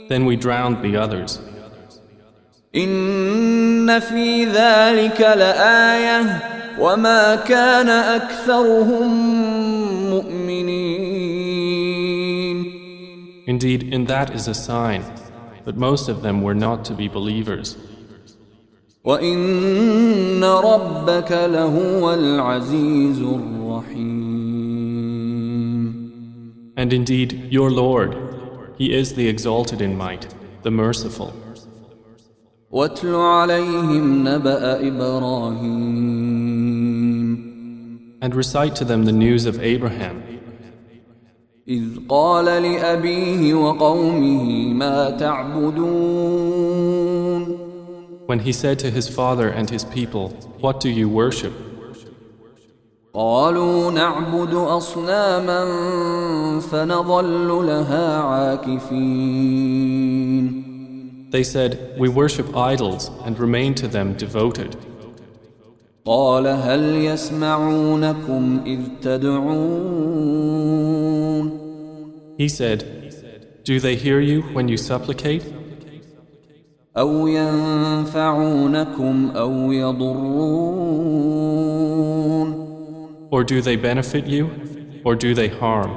Then 0.09 0.25
we 0.25 0.37
drowned 0.37 0.83
the 0.83 0.97
others. 0.97 1.41
إن 2.77 3.99
في 4.01 4.45
ذلك 4.45 5.21
لآية 5.21 6.58
وما 6.80 7.36
كان 7.36 7.90
أكثرهم 7.90 9.10
مؤمنين 10.10 11.54
Indeed, 13.46 13.84
in 13.94 14.06
that 14.06 14.34
is 14.34 14.48
a 14.48 14.54
sign, 14.54 15.04
but 15.66 15.76
most 15.76 16.08
of 16.08 16.22
them 16.22 16.42
were 16.42 16.56
not 16.56 16.86
to 16.86 16.94
be 16.94 17.08
believers. 17.10 17.78
وإن 19.04 20.44
ربك 20.44 21.32
لهو 21.32 22.14
العزيز 22.14 23.22
الرحيم 23.22 24.24
And 26.78 26.92
indeed, 26.94 27.48
your 27.52 27.70
Lord, 27.70 28.16
He 28.78 28.94
is 28.94 29.14
the 29.14 29.28
exalted 29.28 29.82
in 29.82 29.98
might, 29.98 30.28
the 30.64 30.72
merciful. 30.72 31.34
واتل 32.72 33.16
عليهم 33.16 34.28
نبأ 34.28 34.88
إبراهيم 34.88 36.27
And 38.22 38.36
recite 38.36 38.76
to 38.78 38.86
them 38.86 39.06
the 39.06 39.12
news 39.12 39.46
of 39.46 39.60
Abraham, 39.62 40.24
إذ 41.68 42.08
قال 42.10 42.46
لأبيه 42.46 43.54
وقومه 43.54 44.74
ما 44.74 45.10
تعبدون 45.10 46.84
when 48.26 48.40
he 48.40 48.54
said 48.54 48.80
to 48.80 48.90
his 48.90 49.10
father 49.10 49.50
and 49.50 49.70
his 49.70 49.84
people, 49.84 50.30
What 50.60 50.80
do 50.80 50.90
you 50.90 51.10
worship? 51.10 51.54
قالوا 53.14 53.92
نعبد 53.92 54.54
أصناما 54.54 55.66
فنظل 56.60 57.68
لها 57.68 58.18
عاكفين 58.18 59.84
They 61.32 61.44
said, 61.44 61.96
We 61.98 62.10
worship 62.10 62.56
idols 62.56 63.12
and 63.26 63.38
remain 63.40 63.76
to 63.76 63.88
them 63.88 64.14
devoted. 64.14 64.76
قال 66.09 66.47
هل 66.47 66.97
يسمعونكم 66.97 68.61
إذ 68.67 68.81
تدعون 69.03 70.39
He 72.39 72.49
said, 72.49 72.85
Do 73.65 73.79
they 73.81 73.97
hear 73.97 74.21
you 74.21 74.43
when 74.55 74.69
you 74.69 74.77
supplicate? 74.79 75.43
أو 76.97 77.27
ينفعونكم 77.27 79.31
أو 79.37 79.73
يضرون 79.73 81.09
Or 83.31 83.45
do 83.45 83.61
they 83.61 83.77
benefit 83.77 84.27
you? 84.27 84.49
Or 85.05 85.15
do 85.15 85.35
they 85.35 85.49
harm? 85.49 85.91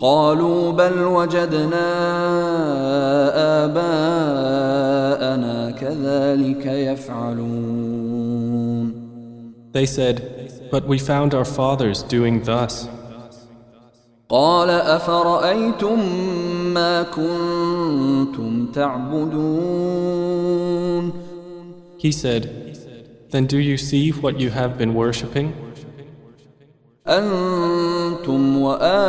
قالوا 0.00 0.72
بل 0.72 1.04
وجدنا 1.04 1.88
آباءنا 3.64 5.70
كذلك 5.70 6.66
يفعلون 6.66 7.81
They 9.71 9.85
said, 9.85 10.69
But 10.71 10.85
we 10.87 10.97
found 10.97 11.33
our 11.33 11.45
fathers 11.45 12.03
doing 12.03 12.43
thus. 12.43 12.87
قال 14.29 14.69
أفرأيتم 14.69 15.99
ما 16.73 17.03
كنتم 17.03 18.71
تعبدون 18.71 20.07
He 21.97 22.11
said, 22.11 22.75
Then 23.31 23.45
do 23.45 23.57
you 23.57 23.77
see 23.77 24.11
what 24.11 24.39
you 24.39 24.49
have 24.49 24.77
been 24.77 24.93
worshipping? 24.93 25.53
أنتم 27.07 28.57
وآباؤكم 28.61 29.07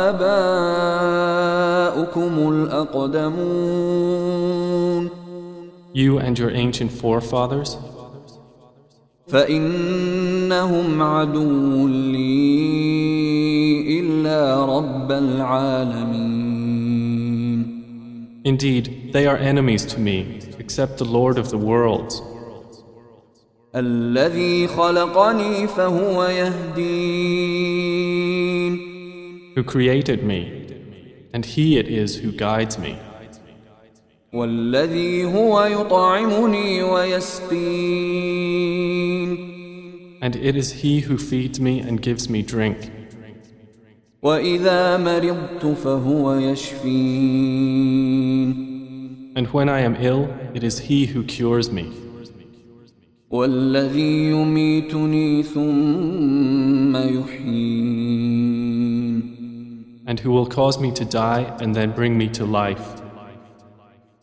الأقدمون 2.53 3.59
You 5.93 6.17
and 6.19 6.39
your 6.39 6.51
ancient 6.51 6.91
forefathers? 6.91 7.77
فإنهم 9.27 11.01
عدو 11.01 11.87
لي 11.87 12.39
إلا 13.99 14.65
رب 14.65 15.11
العالمين 15.11 16.59
Indeed, 18.45 19.11
they 19.11 19.27
are 19.27 19.37
enemies 19.37 19.85
to 19.85 19.99
me, 19.99 20.39
except 20.57 20.97
the 20.97 21.05
Lord 21.05 21.37
of 21.37 21.49
the 21.51 21.57
worlds, 21.57 22.21
الذي 23.75 24.67
خلقني 24.67 25.67
فهو 25.67 26.23
يهدين 26.23 27.59
who 29.55 29.63
created 29.63 30.23
me, 30.23 30.41
and 31.33 31.45
He 31.45 31.77
it 31.77 31.87
is 31.87 32.15
who 32.17 32.31
guides 32.31 32.79
me, 32.79 32.95
والذي 34.33 35.25
هو 35.25 35.63
يطعمني 35.63 36.83
ويسقين 36.83 38.42
and 40.24 40.36
it 40.36 40.56
is 40.56 40.72
He 40.72 41.00
who 41.00 41.18
feeds 41.18 41.60
me 41.60 41.80
and 41.80 42.00
gives 42.00 42.30
me 42.30 42.40
drink. 42.40 42.90
And 49.36 49.46
when 49.52 49.68
I 49.68 49.80
am 49.80 49.96
ill, 49.96 50.34
it 50.54 50.64
is 50.64 50.78
He 50.78 51.04
who 51.04 51.24
cures 51.24 51.70
me. 51.70 51.92
And 60.06 60.20
who 60.20 60.30
will 60.30 60.46
cause 60.46 60.80
me 60.80 60.90
to 60.92 61.04
die 61.04 61.54
and 61.60 61.76
then 61.76 61.92
bring 61.92 62.16
me 62.16 62.28
to 62.28 62.46
life. 62.46 63.03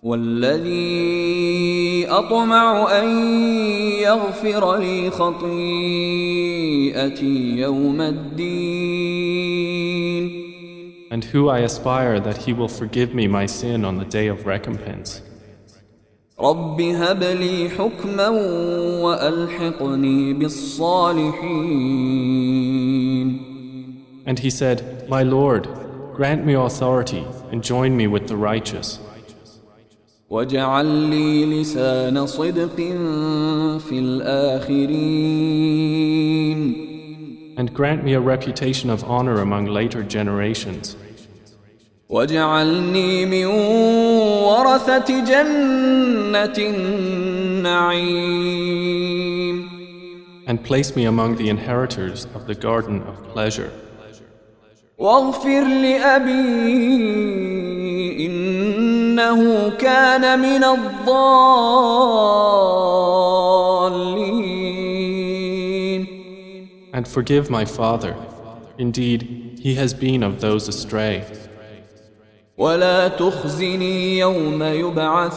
والذي 0.02 0.86
أطمع 2.08 2.98
أن 2.98 3.08
يغفر 4.02 4.76
لي 4.76 5.10
خطيئتي 5.10 5.56
يوم 7.58 8.00
الدين 8.00 9.36
and 11.10 11.24
who 11.24 11.48
I 11.48 11.60
aspire 11.60 12.18
that 12.20 12.36
He 12.44 12.52
will 12.52 12.68
forgive 12.68 13.14
me 13.14 13.26
my 13.26 13.46
sin 13.46 13.84
on 13.84 13.96
the 13.96 14.04
day 14.04 14.26
of 14.26 14.44
recompense. 14.44 15.22
رب 16.40 16.80
هب 16.80 17.22
لي 17.22 17.68
حكما 17.68 18.28
وألحقني 19.02 20.32
بالصالحين 20.32 21.86
And 24.26 24.38
he 24.40 24.50
said, 24.50 25.08
My 25.08 25.22
Lord, 25.22 25.68
grant 26.14 26.44
me 26.44 26.54
authority 26.54 27.24
and 27.50 27.62
join 27.62 27.96
me 27.96 28.08
with 28.08 28.26
the 28.26 28.36
righteous, 28.36 28.98
واجعل 30.30 30.86
لي 30.86 31.60
لسان 31.60 32.26
صدق 32.26 32.76
في 33.78 33.98
الآخرين 33.98 35.36
and 37.56 37.72
grant 37.72 38.04
me 38.04 38.12
a 38.12 38.20
reputation 38.20 38.90
of 38.90 39.02
honor 39.04 39.40
among 39.40 39.64
later 39.66 40.02
generations, 40.02 40.94
واجعلني 42.08 43.26
من 43.26 43.46
ورثة 44.44 45.24
جنة 45.24 46.58
النعيم 46.58 48.36
and 50.46 50.62
place 50.62 50.94
me 50.94 51.06
among 51.06 51.36
the 51.36 51.48
inheritors 51.48 52.26
of 52.34 52.46
the 52.46 52.54
garden 52.54 53.02
of 53.02 53.16
pleasure. 53.32 53.70
واغفر 54.98 55.64
لأبي 55.64 57.59
إنه 59.20 59.70
كان 59.78 60.38
من 60.38 60.64
الضالين 60.64 61.26
And 66.92 67.06
forgive 67.06 67.50
my 67.50 67.64
father. 67.66 68.14
Indeed, 68.78 69.58
he 69.62 69.74
has 69.74 69.92
been 69.92 70.22
of 70.22 70.40
those 70.40 70.68
astray. 70.68 71.24
ولا 72.58 73.08
تخزني 73.08 74.18
يوم 74.18 74.62
يبعثون 74.62 75.36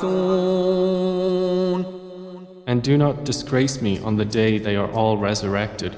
And 2.65 2.83
do 2.83 2.97
not 2.97 3.25
disgrace 3.25 3.81
me 3.81 3.99
on 3.99 4.15
the 4.15 4.25
day 4.25 4.57
they 4.59 4.75
are 4.75 4.91
all 4.91 5.17
resurrected, 5.17 5.93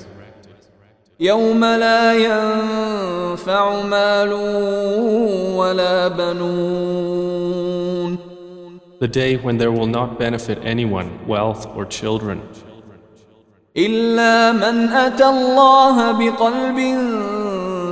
يوم 1.20 1.66
لا 1.66 2.14
ينفع 2.14 3.82
مال 3.82 4.34
ولا 5.56 6.08
بنون 6.08 7.35
the 9.00 9.08
day 9.08 9.38
when 9.38 9.58
there 9.58 9.72
will 9.72 9.88
not 9.88 10.20
benefit 10.20 10.58
anyone, 10.64 11.28
wealth 11.28 11.66
or 11.76 11.86
children, 11.86 12.42
إلا 13.76 14.52
من 14.52 14.90
أتى 14.90 15.26
الله 15.26 16.12
بقلب 16.12 16.78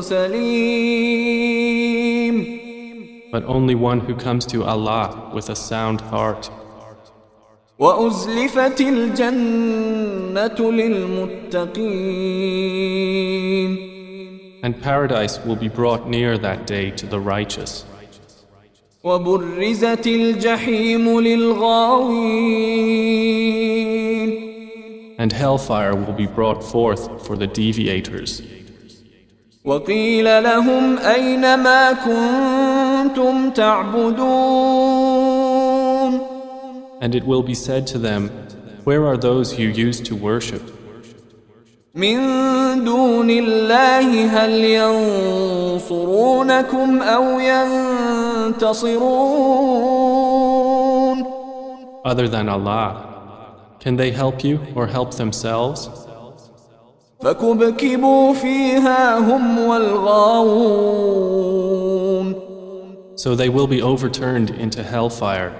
سليم 0.02 1.40
but 3.32 3.44
only 3.46 3.76
one 3.76 4.00
who 4.00 4.16
comes 4.16 4.46
to 4.48 4.64
Allah 4.64 5.30
with 5.34 5.50
a 5.50 5.56
sound 5.56 6.02
heart. 6.02 6.50
وأزلفت 7.80 8.82
الجنة 8.82 10.60
للمتقين 10.72 11.80
And 14.62 14.82
paradise 14.82 15.40
will 15.46 15.56
be 15.56 15.70
brought 15.70 16.10
near 16.10 16.38
that 16.38 16.68
day 16.68 16.92
to 16.92 17.06
the 17.06 17.20
righteous, 17.20 17.86
وبرزت 19.04 20.08
الجحيم 20.08 21.20
للغاوين 21.20 22.80
and 25.20 25.34
hellfire 25.34 25.94
will 25.94 26.14
be 26.14 26.26
brought 26.26 26.64
forth 26.64 27.28
for 27.28 27.36
the 27.36 27.46
deviators. 27.46 28.42
وقيل 29.66 30.44
لهم 30.44 30.98
أين 30.98 31.56
ما 31.56 31.92
كنتم 31.92 33.50
تعبدون 33.50 34.20
And 37.02 37.16
it 37.16 37.26
will 37.26 37.44
be 37.44 37.54
said 37.54 37.86
to 37.88 37.98
them, 37.98 38.30
Where 38.86 39.06
are 39.06 39.18
those 39.18 39.60
you 39.60 39.68
used 39.70 40.06
to 40.06 40.16
worship? 40.16 40.62
من 41.96 42.18
دون 42.84 43.30
الله 43.30 44.26
هل 44.26 44.52
ينصرونكم 45.80 47.02
أو 47.02 47.40
ينتصرون 48.60 49.20
Other 52.06 52.28
than 52.28 52.48
Allah. 52.50 52.90
Can 53.80 53.98
they 53.98 54.12
help 54.12 54.44
you 54.44 54.60
or 54.76 54.88
help 54.88 55.14
themselves? 55.16 55.90
فكبكبوا 57.22 58.34
فيها 58.34 59.18
هم 59.18 59.60
والغاوون 59.60 61.30
So 63.16 63.36
they 63.36 63.50
will 63.50 63.68
be 63.68 63.82
overturned 63.82 64.50
into 64.52 64.82
hellfire, 64.82 65.52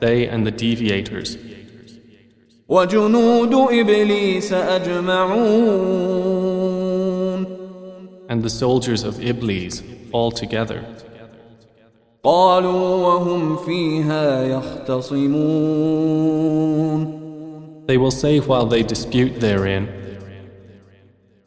they 0.00 0.26
and 0.26 0.46
the 0.46 0.50
deviators, 0.50 1.36
وجنود 2.68 3.54
إبليس 3.54 4.52
أجمعون 4.52 6.04
and 8.28 8.42
the 8.42 8.48
soldiers 8.50 9.04
of 9.04 9.20
Iblis 9.22 9.82
all 10.12 10.30
together. 10.30 10.82
قالوا 12.24 12.94
وهم 13.06 13.56
فيها 13.56 14.44
يختصمون 14.44 15.54
They 17.86 17.98
will 17.98 18.10
say 18.10 18.38
while 18.40 18.64
they 18.66 18.82
dispute 18.82 19.40
therein, 19.40 19.86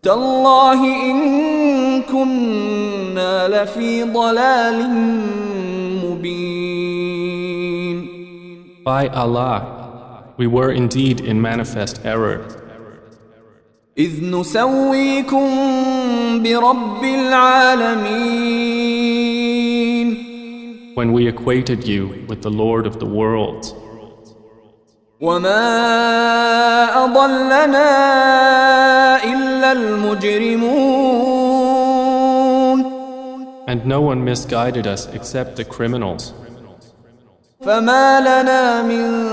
تالله 0.03 0.84
إن 1.12 2.01
كنا 2.01 3.47
لفي 3.47 4.03
ضلال 4.03 4.89
مبين 6.06 6.58
By 8.86 9.08
Allah, 9.08 9.81
we 10.38 10.47
were 10.47 10.71
indeed 10.71 11.19
in 11.21 11.41
manifest 11.41 12.06
error, 12.06 12.45
إذ 13.97 14.23
نسويكم 14.23 15.49
برب 16.43 17.03
العالمين 17.03 18.58
when 20.95 21.13
we 21.13 21.27
equated 21.27 21.88
you 21.88 22.25
with 22.27 22.41
the 22.41 22.49
Lord 22.49 22.88
of 22.88 22.99
the 22.99 23.06
worlds. 23.06 23.73
وما 25.21 25.65
أضلنا 27.06 27.89
إلا 29.23 29.71
المجرمون 29.71 31.17
And 33.67 33.86
no 33.86 33.99
one 34.01 34.23
misguided 34.23 34.88
us 34.88 35.08
except 35.13 35.56
the 35.56 35.65
criminals. 35.65 36.34
فما 37.62 38.19
لنا 38.19 38.82
من 38.82 39.27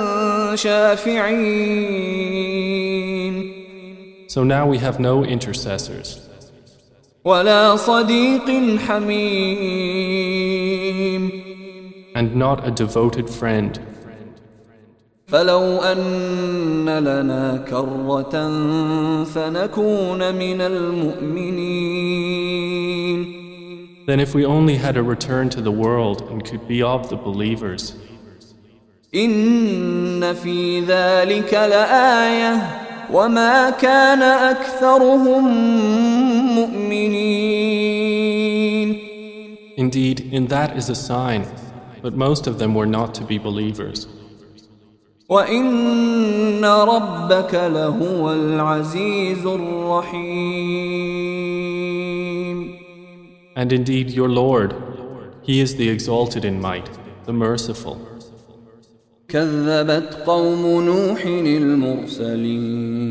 شافعين 0.54 2.14
So 4.28 4.42
now 4.42 4.66
we 4.66 4.78
have 4.78 4.98
no 4.98 5.24
intercessors, 5.24 6.18
ولا 7.24 7.76
صديق 7.76 8.78
حميم 8.78 10.04
and 12.14 12.36
not 12.36 12.66
a 12.66 12.70
devoted 12.70 13.28
friend. 13.30 13.80
فلو 15.26 15.82
أن 15.82 16.88
لنا 16.98 17.64
كرة 17.68 18.34
فنكون 19.24 20.34
من 20.34 20.60
المؤمنين 20.60 22.04
Then 24.06 24.20
if 24.20 24.34
we 24.34 24.44
only 24.44 24.76
had 24.76 24.98
a 24.98 25.02
return 25.02 25.48
to 25.48 25.62
the 25.62 25.70
world 25.72 26.28
and 26.30 26.44
could 26.44 26.68
be 26.68 26.82
of 26.82 27.08
the 27.08 27.16
believers, 27.16 27.94
إن 29.14 30.34
في 30.34 30.80
ذلك 30.80 31.54
لآية 31.54 32.80
وما 33.12 33.70
كان 33.70 34.22
أكثرهم 34.22 35.44
مؤمنين 36.54 37.84
Indeed, 39.76 40.20
in 40.32 40.46
that 40.46 40.76
is 40.76 40.88
a 40.88 40.94
sign, 40.94 41.46
but 42.00 42.14
most 42.14 42.46
of 42.46 42.58
them 42.60 42.74
were 42.74 42.86
not 42.86 43.12
to 43.14 43.24
be 43.24 43.38
believers. 43.38 44.06
وإن 45.28 46.64
ربك 46.64 47.54
لهو 47.54 48.32
العزيز 48.32 49.46
الرحيم 49.46 50.74
And 53.56 53.72
indeed, 53.72 54.10
your 54.10 54.28
Lord, 54.28 54.74
He 55.42 55.60
is 55.60 55.76
the 55.76 55.88
exalted 55.88 56.44
in 56.44 56.60
might, 56.60 56.90
the 57.26 57.32
merciful. 57.32 57.98
كذبت 59.28 60.14
قوم 60.26 60.82
نوح 60.84 61.26
المرسلين 61.26 63.04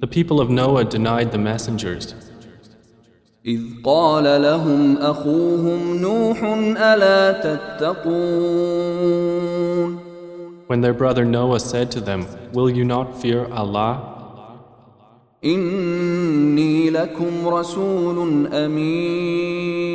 The 0.00 0.06
people 0.06 0.38
of 0.40 0.50
Noah 0.50 0.84
denied 0.84 1.32
the 1.32 1.38
messengers. 1.38 2.14
إذ 3.46 3.60
قال 3.84 4.42
لهم 4.42 4.96
أخوهم 4.96 5.96
نوح 5.96 6.44
ألا 6.78 7.32
تتقون 7.78 8.74
When 10.66 10.80
their 10.80 10.94
brother 10.94 11.24
Noah 11.24 11.60
said 11.60 11.90
to 11.92 12.00
them, 12.00 12.26
Will 12.52 12.70
you 12.70 12.84
not 12.84 13.20
fear 13.20 13.46
Allah? 13.52 14.14
إني 15.44 16.90
لكم 16.90 17.48
رسول 17.48 18.46
أمين 18.52 19.94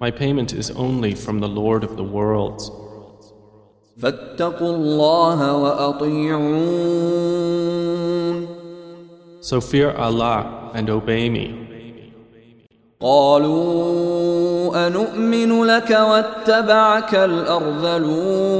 My 0.00 0.10
payment 0.10 0.52
is 0.52 0.70
only 0.72 1.14
from 1.14 1.38
the 1.40 1.48
Lord 1.48 1.82
of 1.84 1.96
the 1.96 2.04
worlds. 2.04 2.70
فاتقوا 3.98 4.76
الله 4.76 5.52
وأطيعون 5.62 6.66
So 9.40 9.60
fear 9.60 9.92
Allah 9.92 10.70
and 10.74 10.90
obey 10.90 11.28
me. 11.30 11.66
قالوا 13.00 14.86
أنؤمن 14.86 15.64
لك 15.64 15.90
واتبعك 15.90 17.14
الأرذلون 17.14 18.56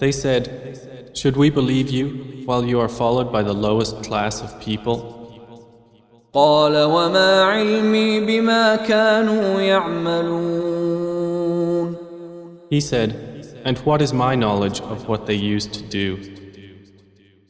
They 0.00 0.12
said, 0.12 1.10
Should 1.14 1.36
we 1.36 1.50
believe 1.50 1.90
you 1.90 2.42
while 2.44 2.64
you 2.64 2.80
are 2.80 2.88
followed 2.88 3.32
by 3.32 3.42
the 3.42 3.54
lowest 3.54 4.02
class 4.02 4.42
of 4.42 4.60
people? 4.60 5.17
قال 6.32 6.82
وما 6.82 7.42
علمي 7.42 8.20
بما 8.20 8.76
كانوا 8.76 9.60
يعملون 9.60 10.84
He 12.70 12.80
said, 12.80 13.14
And 13.64 13.78
what 13.78 14.02
is 14.02 14.12
my 14.12 14.34
knowledge 14.34 14.80
of 14.80 15.08
what 15.08 15.26
they 15.26 15.34
used 15.34 15.72
to 15.74 15.82
do? 15.82 16.18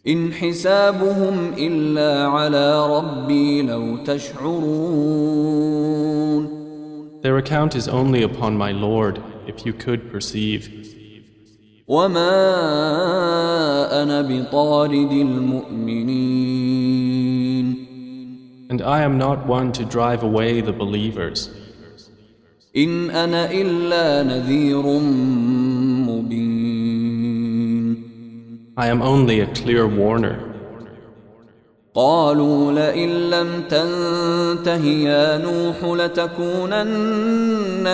إن 0.06 0.32
حسابهم 0.32 1.52
إلا 1.58 2.26
على 2.28 2.96
ربي 2.96 3.62
لو 3.62 3.96
تشعرون 3.96 5.34
Their 7.22 7.38
account 7.38 7.74
is 7.74 7.88
only 7.88 8.22
upon 8.22 8.54
my 8.58 8.70
Lord, 8.70 9.22
if 9.46 9.64
you 9.64 9.72
could 9.72 10.12
perceive. 10.12 10.68
وما 11.88 12.32
أنا 14.02 14.22
بطارد 14.22 15.12
المؤمنين 15.12 16.27
And 18.70 18.80
I 18.82 19.02
am 19.02 19.18
not 19.18 19.46
one 19.46 19.72
to 19.72 19.84
drive 19.84 20.22
away 20.22 20.60
the 20.60 20.72
believers. 20.72 21.50
إن 22.76 23.10
أنا 23.10 23.50
إلا 23.50 24.22
نذير 24.22 24.82
مبين 26.08 26.74
I 28.76 28.88
am 28.88 29.02
only 29.02 29.40
a 29.40 29.46
clear 29.46 29.87
warner. 29.87 30.54
قالوا 31.94 32.72
لئن 32.72 33.30
لم 33.30 33.62
تنته 33.68 34.84
يا 34.84 35.38
نوح 35.38 35.84
لتكونن 35.84 36.82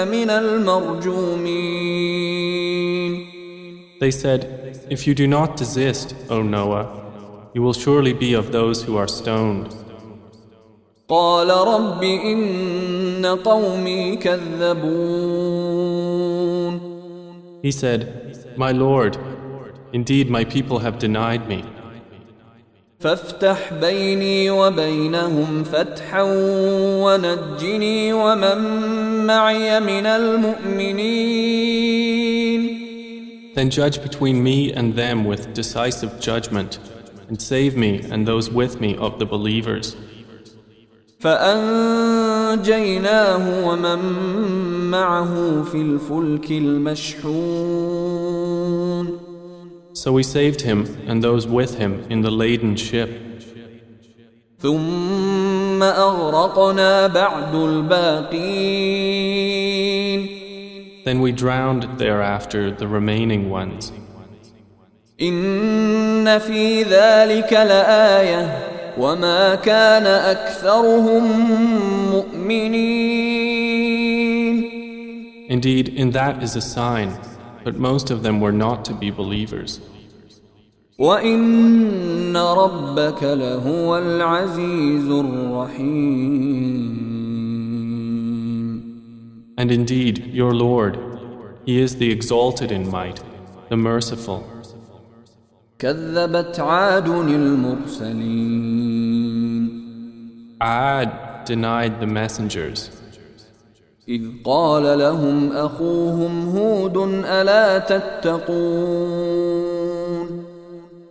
من 0.09 0.31
المرجومين 0.31 1.71
They 4.01 4.11
said, 4.11 4.41
If 4.89 5.07
you 5.07 5.15
do 5.15 5.27
not 5.27 5.59
desist, 5.59 6.15
O 6.31 6.41
Noah, 6.43 6.89
you 7.53 7.61
will 7.61 7.75
surely 7.75 8.15
be 8.15 8.33
of 8.33 8.51
those 8.51 8.83
who 8.85 8.97
are 8.97 9.07
stoned. 9.07 9.75
قال 11.09 11.51
رب 11.51 12.03
إن 12.03 13.27
قومي 13.27 14.17
كذبون 14.17 15.61
He 17.63 17.71
said, 17.71 18.01
My 18.57 18.73
Lord, 18.73 19.19
indeed 19.93 20.31
my 20.31 20.45
people 20.45 20.79
have 20.79 20.99
denied 20.99 21.47
me. 21.49 21.65
فافتح 23.01 23.73
بيني 23.81 24.51
وبينهم 24.51 25.65
فتحا 25.65 26.23
ونجني 27.03 28.13
ومن 28.13 28.59
معي 29.27 29.81
من 29.81 30.07
المؤمنين 30.07 31.91
Then 33.55 33.69
judge 33.71 34.01
between 34.03 34.43
me 34.43 34.73
and 34.73 34.95
them 34.95 35.25
with 35.25 35.53
decisive 35.55 36.21
judgment, 36.21 36.79
and 37.29 37.41
save 37.43 37.77
me 37.77 38.01
and 38.11 38.27
those 38.27 38.49
with 38.51 38.81
me 38.81 38.97
of 38.97 39.19
the 39.19 39.27
believers. 39.27 39.97
فأنجيناه 42.41 42.99
ومن 43.69 43.99
معه 44.91 45.63
في 45.63 45.75
الفلك 45.75 46.51
المشحون 46.51 48.01
So 49.93 50.13
we 50.13 50.23
saved 50.23 50.63
him 50.63 50.87
and 51.07 51.23
those 51.23 51.47
with 51.47 51.77
him 51.79 51.93
in 52.09 52.23
the 52.23 52.31
laden 52.31 52.77
ship. 52.77 53.11
ثم 54.59 55.83
أغرقنا 55.83 57.07
بعد 57.07 57.55
الباقين 57.55 58.61
Then 61.05 61.21
we 61.21 61.33
drowned 61.33 61.85
thereafter 61.99 62.71
the 62.71 62.87
remaining 62.87 63.51
ones. 63.51 63.93
إن 65.21 66.39
في 66.39 66.83
ذلك 66.83 67.53
لآية 67.53 68.74
وما 68.99 69.55
كان 69.55 70.07
أكثرهم 70.07 71.25
مؤمنين 72.11 73.51
Indeed, 75.51 75.89
in 75.89 76.11
that 76.13 76.43
is 76.45 76.55
a 76.55 76.61
sign, 76.61 77.19
but 77.65 77.77
most 77.77 78.11
of 78.11 78.23
them 78.23 78.41
were 78.41 78.53
not 78.53 78.85
to 78.85 78.95
be 78.95 79.11
believers. 79.11 79.81
وإن 80.99 82.37
ربك 82.37 83.23
لهو 83.23 83.99
العزيز 83.99 85.09
الرحيم 85.11 86.31
And 89.59 89.71
indeed, 89.71 90.27
your 90.33 90.55
Lord, 90.55 90.99
He 91.67 91.81
is 91.81 91.97
the 91.97 92.11
exalted 92.11 92.71
in 92.71 92.89
might, 92.91 93.21
the 93.69 93.77
merciful. 93.77 94.45
كذبت 95.80 96.60
عاد 96.60 97.08
المرسلين 97.08 98.66
Ad 100.62 101.10
denied 101.46 102.00
the 102.00 102.08
messengers. 102.08 102.90
إذ 104.10 104.22
قال 104.46 105.00
لهم 105.00 105.52
أخوهم 105.52 106.50
هود 106.58 106.98
ألا 107.26 107.78
تتقون 107.80 109.26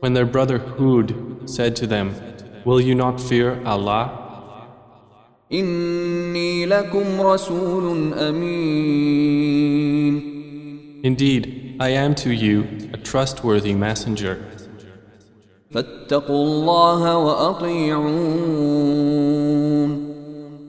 When 0.01 0.13
their 0.15 0.27
brother 0.27 0.59
Hud 0.59 1.15
said 1.47 1.77
to 1.77 1.87
them, 1.87 2.15
Will 2.65 2.81
you 2.81 2.95
not 2.95 3.21
fear 3.21 3.61
Allah? 3.67 4.11
إني 5.53 6.67
لكم 6.67 7.21
رسول 7.21 8.13
أمين 8.15 9.55
Indeed, 11.05 11.64
I 11.80 11.90
am 11.90 12.14
to 12.16 12.30
you 12.32 12.66
a 12.94 12.98
trustworthy 12.98 13.74
messenger. 13.74 14.38
فاتقوا 15.72 16.46
الله 16.46 17.18
وأطيعون 17.18 18.50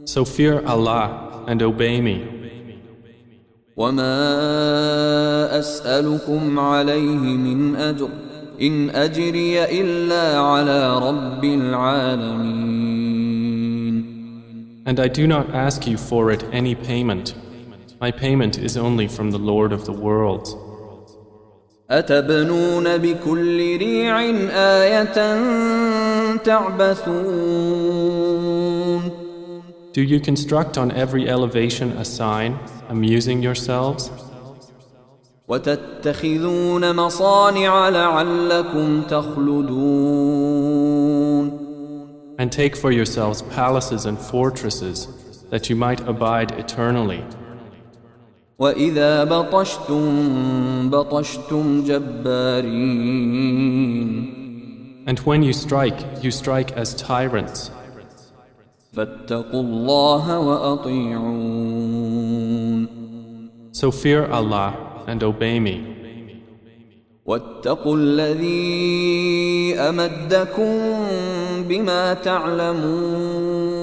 So 0.04 0.24
fear 0.24 0.62
Allah 0.66 1.44
and 1.46 1.62
obey 1.62 2.00
me. 2.00 2.26
وما 3.76 5.58
أسألكم 5.58 6.58
عليه 6.58 7.18
من 7.36 7.76
أجر 7.76 8.08
إن 8.60 8.90
أجري 8.90 9.64
إلا 9.80 10.38
على 10.38 10.98
رب 10.98 11.44
العالمين 11.44 12.90
And 14.86 14.98
I 14.98 15.08
do 15.08 15.26
not 15.26 15.54
ask 15.54 15.86
you 15.86 15.96
for 15.96 16.30
it 16.30 16.44
any 16.52 16.74
payment. 16.74 17.34
My 18.00 18.10
payment 18.10 18.58
is 18.58 18.76
only 18.76 19.06
from 19.08 19.30
the 19.30 19.38
Lord 19.38 19.72
of 19.72 19.84
the 19.84 19.92
worlds. 19.92 20.56
أتبنون 21.90 22.96
بكل 22.96 23.76
ريع 23.76 24.20
آية 24.54 25.04
تعبثون 26.36 28.00
Do 29.92 30.02
you 30.02 30.20
construct 30.20 30.78
on 30.78 30.92
every 30.92 31.28
elevation 31.28 31.90
a 31.98 32.04
sign, 32.04 32.60
amusing 32.88 33.42
yourselves? 33.42 34.10
وتتخذون 35.48 36.96
مصانع 36.96 37.88
لعلكم 37.88 39.02
تخلدون 39.02 40.40
And 42.38 42.52
take 42.52 42.76
for 42.76 42.92
yourselves 42.92 43.42
palaces 43.42 44.06
and 44.06 44.16
fortresses 44.18 45.08
that 45.50 45.68
you 45.68 45.76
might 45.76 46.00
abide 46.08 46.52
eternally. 46.52 47.24
وإذا 48.59 49.23
بطشتم 49.23 50.89
بطشتم 50.89 51.83
جبارين 51.83 53.55
And 55.07 55.19
when 55.19 55.43
you 55.43 55.53
strike, 55.53 56.23
you 56.23 56.31
strike 56.31 56.71
as 56.71 56.95
tyrants. 56.95 57.69
فاتقوا 58.93 59.61
الله 59.61 60.39
وأطيعون 60.39 61.75
So 63.71 63.91
fear 63.91 64.25
Allah 64.31 64.73
and 65.07 65.21
obey 65.23 65.59
me. 65.59 65.95
واتقوا 67.25 67.97
الذي 67.97 69.75
أمدكم 69.79 70.79
بما 71.67 72.13
تعلمون 72.13 73.74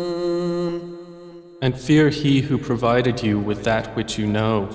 And 1.61 1.79
fear 1.79 2.09
He 2.09 2.41
who 2.41 2.57
provided 2.57 3.23
you 3.23 3.39
with 3.39 3.63
that 3.63 3.95
which 3.95 4.17
you 4.19 4.27
know. 4.27 4.67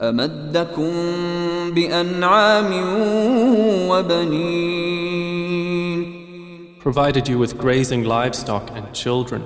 أمدكم 0.00 0.92
بأنعام 1.74 2.70
وبنين 3.88 5.16
Provided 6.80 7.28
you 7.28 7.38
with 7.38 7.58
grazing 7.58 8.04
livestock 8.04 8.70
and 8.76 8.92
children. 8.92 9.42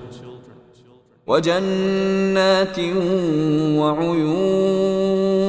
وجنات 1.27 2.79
وعيون 3.79 5.41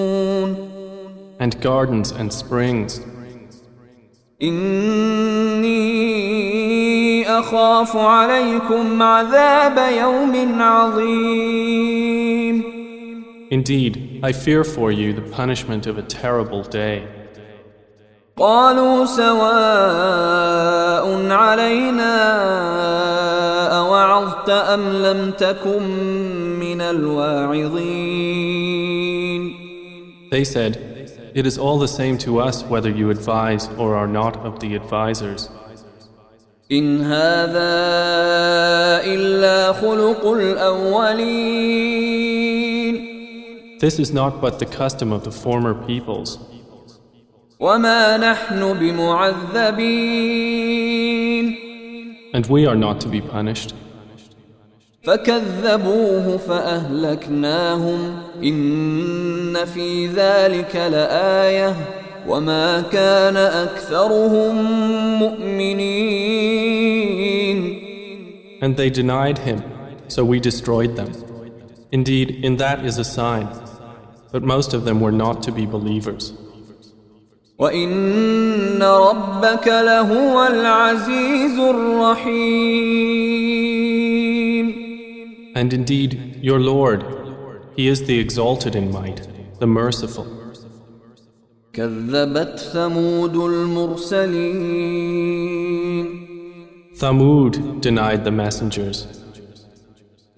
And 1.39 1.59
gardens 1.61 2.11
and 2.11 2.31
springs. 2.31 3.01
إني 4.41 6.14
أخاف 7.35 7.97
عليكم 7.97 9.03
عذاب 9.03 9.77
يوم 9.97 10.61
عظيم 10.61 12.21
Indeed, 13.51 13.93
I 14.23 14.31
fear 14.31 14.63
for 14.63 14.93
you 14.93 15.11
the 15.11 15.21
punishment 15.39 15.85
of 15.85 15.97
a 15.97 16.03
terrible 16.03 16.63
day. 16.63 17.03
قالوا 18.37 19.05
سواء 19.05 20.21
علينا 21.31 22.17
أوعظت 23.79 24.49
أم 24.49 24.93
لم 24.93 25.31
تكن 25.31 25.83
من 26.59 26.81
الواعظين 26.81 28.31
They 30.31 30.43
said, 30.45 30.77
It 31.35 31.45
is 31.45 31.57
all 31.57 31.77
the 31.77 31.87
same 31.87 32.17
to 32.19 32.39
us 32.39 32.63
whether 32.63 32.89
you 32.89 33.09
advise 33.09 33.67
or 33.77 33.95
are 33.95 34.07
not 34.07 34.37
of 34.37 34.59
the 34.61 34.75
advisers. 34.75 35.49
إن 36.71 37.01
هذا 37.01 37.71
إلا 39.03 39.73
خلق 39.73 40.25
الأولين 40.31 41.41
This 43.79 43.97
is 43.99 44.13
not 44.13 44.41
but 44.41 44.59
the 44.59 44.65
custom 44.65 45.11
of 45.11 45.23
the 45.23 45.31
former 45.31 45.73
peoples, 45.73 46.39
وما 47.59 48.17
نحن 48.17 48.73
بمعذبين 48.79 50.11
and 52.33 52.45
we 52.47 52.65
are 52.65 52.75
not 52.75 53.01
to 53.01 53.09
be 53.09 53.21
punished. 53.21 53.73
فكذبوه 55.03 56.37
فأهلكناهم 56.37 58.19
إن 58.43 59.65
في 59.65 60.07
ذلك 60.07 60.75
لآية 60.75 61.75
وما 62.27 62.81
كان 62.81 63.37
أكثرهم 63.37 64.55
مؤمنين 65.19 66.71
And 68.61 68.77
they 68.77 68.89
denied 68.91 69.39
him, 69.39 69.63
so 70.07 70.23
we 70.23 70.39
destroyed 70.39 70.95
them. 70.95 71.11
Indeed, 71.91 72.45
in 72.45 72.57
that 72.57 72.85
is 72.85 72.99
a 72.99 73.03
sign, 73.03 73.47
but 74.31 74.43
most 74.43 74.73
of 74.75 74.85
them 74.85 75.01
were 75.01 75.11
not 75.11 75.41
to 75.43 75.51
be 75.51 75.65
believers. 75.65 76.33
وإن 77.59 78.83
ربك 78.83 79.67
لهو 79.67 80.47
العزيز 80.47 81.59
الرحيم 81.59 83.11
And 85.55 85.73
indeed, 85.73 86.39
your 86.41 86.59
Lord, 86.59 87.03
He 87.75 87.87
is 87.87 88.03
the 88.03 88.19
exalted 88.19 88.75
in 88.75 88.91
might, 88.91 89.27
the 89.59 89.67
merciful. 89.67 90.34
كذبت 91.76 92.58
ثمود 92.58 93.36
المرسلين 93.36 94.86
Thamud 96.96 97.82
denied 97.82 98.24
the 98.24 98.30
messengers. 98.30 99.06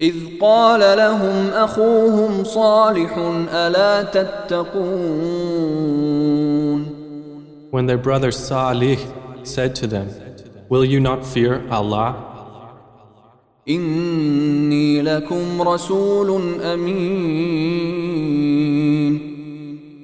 إذ 0.01 0.15
قال 0.41 0.97
لهم 0.97 1.49
أخوهم 1.49 2.43
صالح 2.43 3.17
ألا 3.53 4.03
تتقون 4.03 5.19
When 7.71 7.85
their 7.85 7.97
brother 7.97 8.31
Salih 8.31 8.97
said 9.43 9.75
to 9.75 9.87
them, 9.87 10.09
Will 10.69 10.83
you 10.83 10.99
not 10.99 11.25
fear 11.25 11.61
Allah? 11.71 12.15
إني 13.69 15.01
لكم 15.01 15.61
رسول 15.61 16.59
أمين 16.61 18.09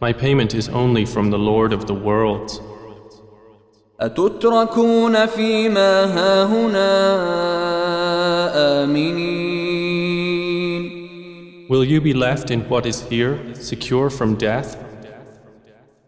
My 0.00 0.12
payment 0.12 0.54
is 0.54 0.68
only 0.68 1.04
from 1.04 1.30
the 1.30 1.38
Lord 1.38 1.72
of 1.72 1.86
the 1.86 1.94
worlds. 1.94 2.60
أتتركون 4.00 5.26
فيما 5.26 6.04
هاهنا 6.04 6.90
آمنين 8.84 10.12
Will 11.68 11.84
you 11.84 12.00
be 12.00 12.12
left 12.12 12.50
in 12.50 12.60
what 12.68 12.84
is 12.84 13.00
here, 13.02 13.38
secure 13.54 14.10
from 14.10 14.34
death, 14.34 14.76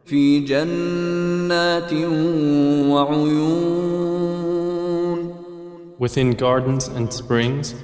في 0.05 0.41
جنات 0.41 1.93
وعيون 2.91 3.95
within 5.99 6.33
gardens 6.33 6.89
and 6.89 7.13
springs, 7.13 7.75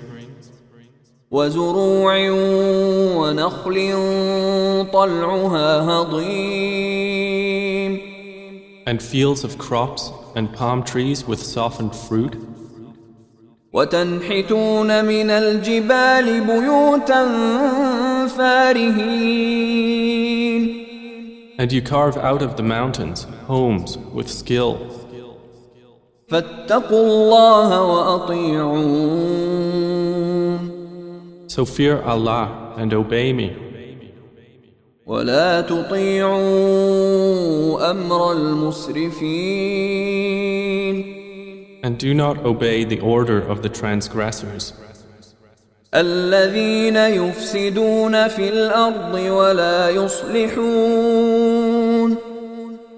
وزروع 1.34 2.30
ونخل 3.16 3.76
طلعها 4.92 5.80
هضيم 5.80 7.30
and 8.86 9.00
fields 9.00 9.44
of 9.44 9.56
crops 9.58 10.10
and 10.34 10.52
palm 10.52 10.82
trees 10.82 11.24
with 11.26 11.40
softened 11.40 11.94
fruit? 11.94 12.36
وتنحتون 13.72 15.04
من 15.04 15.30
الجبال 15.30 16.40
بيوتا 16.40 17.26
فارهين 18.26 20.10
And 21.58 21.70
you 21.72 21.82
carve 21.82 22.16
out 22.16 22.42
of 22.42 22.56
the 22.56 22.62
mountains 22.62 23.26
homes 23.46 23.98
with 24.14 24.28
skill. 24.28 24.78
فاتقوا 26.28 27.06
الله 27.06 27.82
وأطيعون 27.82 29.53
So 31.54 31.64
fear 31.64 32.00
Allah 32.02 32.74
and 32.76 32.92
obey 32.94 33.32
me. 33.32 33.70
ولا 35.06 35.60
تطيعوا 35.60 36.40
امر 37.90 38.32
المسرفين 38.32 39.60
And 41.82 41.98
do 41.98 42.14
not 42.14 42.44
obey 42.44 42.84
the 42.84 43.00
order 43.00 43.40
of 43.40 43.62
the 43.62 43.68
transgressors, 43.68 44.74
الذين 45.94 46.96
يفسدون 46.96 48.28
في 48.28 48.48
الارض 48.48 49.14
ولا 49.14 49.90
يصلحون 49.90 51.50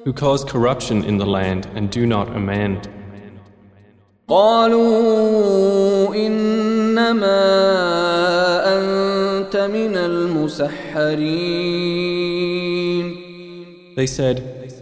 who 0.04 0.12
cause 0.12 0.44
corruption 0.44 1.04
in 1.04 1.16
the 1.16 1.26
land 1.26 1.66
and 1.74 1.90
do 1.90 2.06
not 2.06 2.28
amend. 2.36 2.88
قالوا 4.28 6.14
انما 6.14 7.42
انت 8.12 8.15
من 9.66 9.96
المسحرين 9.96 11.52
They 13.96 14.06
said, 14.06 14.36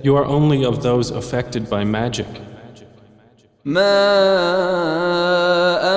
You 0.04 0.16
are 0.16 0.24
only 0.24 0.64
of 0.64 0.82
those 0.82 1.10
affected 1.10 1.68
by 1.68 1.84
magic. 1.84 2.26
ما 3.64 3.90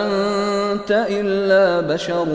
انت 0.02 0.92
الا 0.92 1.82
بشر 1.82 2.26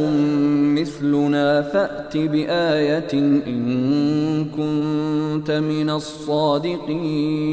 مثلنا 0.78 1.62
فات 1.62 2.16
بايه 2.16 3.12
ان 3.12 4.44
كنت 4.44 5.50
من 5.50 5.90
الصادقين 5.90 7.48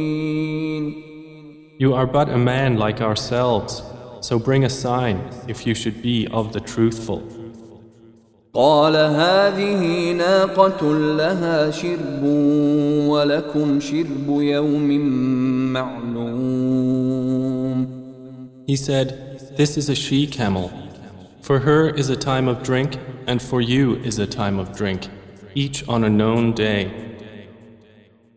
You 1.78 1.94
are 1.94 2.08
but 2.08 2.30
a 2.30 2.38
man 2.38 2.78
like 2.78 3.02
ourselves, 3.02 3.84
so 4.22 4.40
bring 4.40 4.64
a 4.64 4.70
sign 4.70 5.18
if 5.50 5.68
you 5.68 5.76
should 5.76 6.02
be 6.02 6.26
of 6.32 6.54
the 6.54 6.62
truthful. 6.62 7.22
قال 8.55 8.97
هذه 8.97 10.13
ناقة 10.13 10.95
لها 11.17 11.71
شرب 11.71 12.23
ولكم 13.07 13.81
شرب 13.81 14.27
يوم 14.29 14.99
معلوم 15.73 17.21
He 18.67 18.77
said, 18.77 19.09
This 19.57 19.77
is 19.77 19.89
a 19.89 19.95
she 19.95 20.27
camel. 20.27 20.71
For 21.43 21.59
her 21.61 21.89
is 21.89 22.09
a 22.09 22.17
time 22.17 22.47
of 22.49 22.63
drink, 22.63 22.99
and 23.27 23.43
for 23.43 23.61
you 23.61 23.97
is 23.97 24.19
a 24.19 24.27
time 24.27 24.59
of 24.61 24.77
drink, 24.77 25.09
each 25.55 25.89
on 25.89 26.05
a 26.05 26.11
known 26.11 26.53
day. 26.53 26.91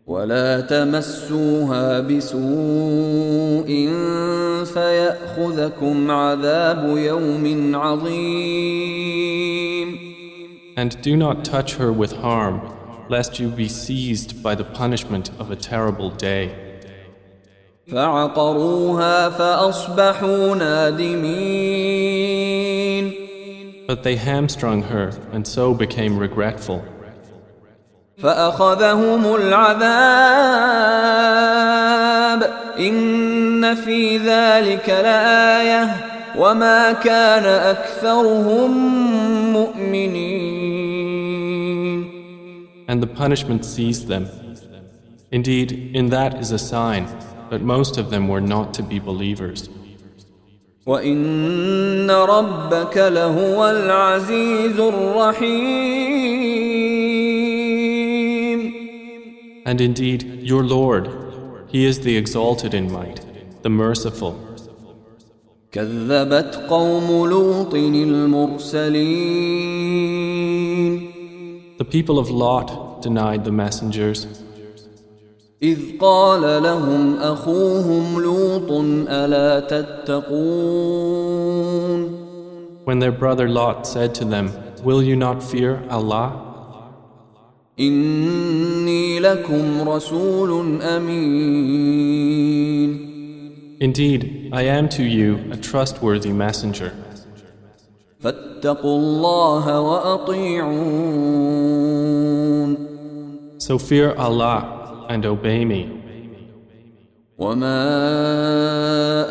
ولا 0.06 0.60
تمسوها 0.60 2.00
بسوء 2.00 3.88
فيأخذكم 4.64 6.10
عذاب 6.10 6.96
يوم 6.96 7.74
عظيم 7.74 9.43
And 10.75 11.01
do 11.01 11.15
not 11.17 11.43
touch 11.43 11.75
her 11.75 11.91
with 11.91 12.13
harm, 12.13 12.61
lest 13.09 13.39
you 13.39 13.49
be 13.49 13.67
seized 13.67 14.41
by 14.41 14.55
the 14.55 14.63
punishment 14.63 15.29
of 15.39 15.51
a 15.51 15.55
terrible 15.55 16.09
day. 16.09 16.69
فعقروها 17.91 19.29
فأصبحوا 19.29 20.55
نادمين 20.55 22.09
But 23.87 24.03
they 24.03 24.17
hamstrung 24.17 24.83
her, 24.83 25.11
and 25.33 25.47
so 25.47 25.73
became 25.73 26.19
regretful. 26.19 26.83
فأخذهم 28.17 29.35
العذاب 29.35 29.89
إن 32.79 33.75
في 33.75 34.17
ذلك 34.17 34.89
لآية 34.89 35.95
وما 36.37 36.91
كان 36.91 37.45
أكثرهم 37.45 38.71
مؤمنين 39.53 40.62
And 42.93 43.03
the 43.03 43.07
punishment 43.07 43.65
seized 43.65 44.07
them. 44.07 44.27
Indeed, 45.31 45.71
in 45.95 46.09
that 46.09 46.39
is 46.39 46.51
a 46.51 46.57
sign, 46.57 47.07
but 47.49 47.61
most 47.61 47.97
of 47.97 48.09
them 48.09 48.27
were 48.27 48.41
not 48.41 48.73
to 48.75 48.83
be 48.83 48.99
believers. 48.99 49.69
وإن 50.85 52.11
ربك 52.11 52.97
لهو 52.97 53.69
العزيز 53.69 54.79
الرحيم 54.79 56.19
And 59.65 59.81
indeed, 59.81 60.39
your 60.41 60.63
Lord, 60.63 61.09
He 61.67 61.85
is 61.85 61.99
the 61.99 62.17
exalted 62.17 62.73
in 62.73 62.91
might, 62.91 63.19
the 63.61 63.69
merciful. 63.69 64.35
كذبت 65.71 66.55
قوم 66.69 67.29
لوط 67.29 67.73
المرسلين 67.75 69.19
The 71.77 71.85
people 71.85 72.19
of 72.19 72.29
Lot 72.29 73.01
denied 73.01 73.43
the 73.45 73.51
messengers 73.51 74.27
إذ 75.61 75.97
قال 75.99 76.63
لهم 76.63 77.15
أخوهم 77.17 78.21
لوط 78.21 78.71
ألا 79.09 79.59
تتقون 79.59 81.29
when 82.89 82.97
their 82.97 83.11
brother 83.11 83.47
Lot 83.47 83.85
said 83.85 84.15
to 84.15 84.25
them, 84.25 84.51
Will 84.83 85.03
you 85.03 85.15
not 85.15 85.43
fear 85.43 85.83
Allah? 85.91 86.45
إني 87.79 89.19
لكم 89.19 89.89
رسول 89.89 90.81
أمين 90.81 92.29
Indeed, 93.79 94.49
I 94.51 94.63
am 94.63 94.89
to 94.89 95.03
you 95.03 95.39
a 95.51 95.55
trustworthy 95.55 96.33
messenger. 96.33 96.91
فاتقوا 98.23 98.97
الله 98.97 99.81
وأطيعون 99.81 101.29
So 103.59 103.77
fear 103.77 104.15
Allah 104.17 105.05
and 105.09 105.25
obey 105.25 105.65
me. 105.65 105.99
وما 107.39 107.77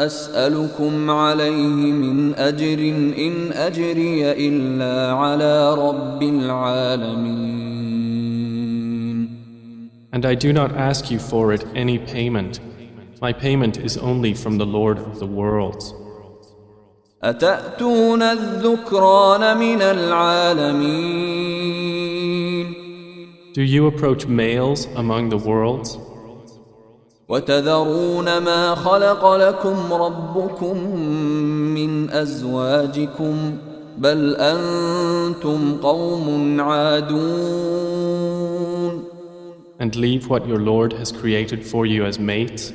أسألكم 0.07 1.11
عليه 1.11 1.92
من 1.92 2.34
أجر 2.34 2.78
إن 3.18 3.53
أجري 3.53 4.32
إلا 4.32 5.12
على 5.12 5.74
رب 5.74 6.22
العالمين 6.22 7.68
And 10.11 10.24
I 10.24 10.34
do 10.34 10.53
not 10.55 10.72
ask 10.74 11.11
you 11.11 11.18
for 11.18 11.53
it 11.53 11.64
any 11.74 11.99
payment. 11.99 12.61
My 13.20 13.32
payment 13.32 13.76
is 13.76 13.99
only 13.99 14.32
from 14.32 14.57
the 14.57 14.64
Lord 14.66 14.99
of 14.99 15.18
the 15.18 15.26
worlds. 15.26 15.92
أتأتون 17.22 18.22
الذكران 18.22 19.59
من 19.59 19.82
العالمين 19.82 21.28
Do 23.55 23.62
you 23.62 23.86
approach 23.86 24.26
males 24.26 24.86
among 24.96 25.30
the 25.30 25.38
worlds 25.38 25.99
وتذرون 27.28 28.38
ما 28.38 28.74
خلق 28.74 29.34
لكم 29.36 29.92
ربكم 29.92 30.96
من 31.74 32.11
أزواجكم 32.11 33.59
بل 33.99 34.36
أنتم 34.36 35.76
قوم 35.82 36.61
عادون 36.61 38.09
and 39.80 39.94
leave 39.94 40.28
what 40.28 40.46
your 40.46 40.59
Lord 40.59 40.92
has 40.92 41.12
created 41.12 41.64
for 41.64 41.86
you 41.86 42.05
as 42.05 42.18
mates? 42.18 42.72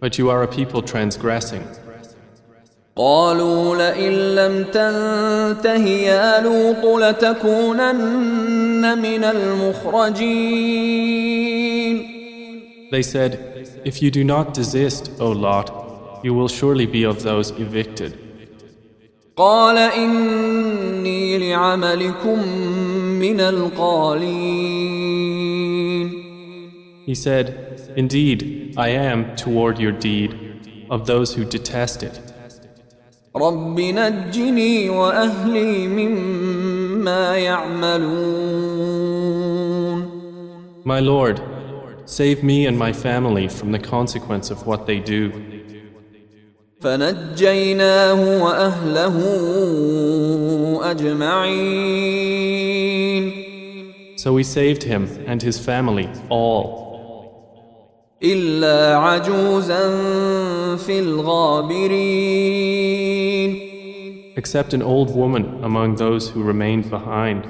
But 0.00 0.16
you 0.16 0.30
are 0.30 0.42
a 0.42 0.48
people 0.48 0.80
transgressing. 0.80 1.64
قالوا 2.96 3.76
لئن 3.76 4.12
لم 4.34 4.64
تنته 4.64 5.86
يا 5.86 6.40
لوط 6.40 7.00
لتكونن 7.02 8.98
من 8.98 9.24
المخرجين 9.24 10.58
They 12.90 13.02
said, 13.02 13.32
If 13.84 14.00
you 14.02 14.10
do 14.10 14.24
not 14.24 14.54
desist, 14.54 15.10
O 15.20 15.30
Lot, 15.30 15.68
you 16.24 16.32
will 16.34 16.48
surely 16.48 16.86
be 16.86 17.04
of 17.04 17.22
those 17.22 17.50
evicted. 17.50 18.14
قال 19.36 19.78
إني 19.78 21.38
لعملكم 21.38 22.48
من 23.20 23.40
القالين 23.40 24.88
He 27.06 27.14
said, 27.14 27.46
Indeed, 27.96 28.74
I 28.76 28.88
am 28.88 29.36
toward 29.36 29.78
your 29.78 29.92
deed 29.92 30.30
of 30.90 31.06
those 31.06 31.34
who 31.34 31.44
detest 31.44 32.02
it. 32.02 32.20
رب 33.36 33.80
نجني 33.80 34.90
وأهلي 34.90 35.88
مما 35.88 37.36
يعملون 37.36 39.18
My 40.84 41.00
Lord, 41.00 41.40
save 42.06 42.42
me 42.42 42.66
and 42.66 42.78
my 42.78 42.92
family 42.92 43.46
from 43.48 43.72
the 43.72 43.78
consequence 43.78 44.50
of 44.50 44.66
what 44.66 44.86
they 44.86 44.98
do. 45.00 45.32
فنجيناه 46.80 48.44
وأهله 48.44 49.16
أجمعين 50.90 52.68
So 54.16 54.32
we 54.32 54.42
saved 54.42 54.82
him 54.82 55.08
and 55.26 55.42
his 55.42 55.58
family 55.58 56.08
all, 56.30 56.88
إلا 58.22 58.96
عجوزا 58.96 59.96
في 60.76 60.98
الغابرين 61.00 62.81
except 64.35 64.73
an 64.73 64.81
old 64.81 65.15
woman 65.15 65.63
among 65.63 65.95
those 65.95 66.29
who 66.29 66.43
remained 66.43 66.89
behind. 66.89 67.45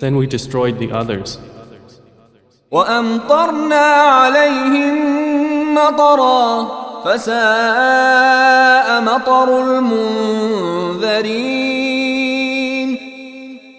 Then 0.00 0.16
we 0.16 0.26
destroyed 0.26 0.78
the 0.78 0.90
others. 0.92 1.38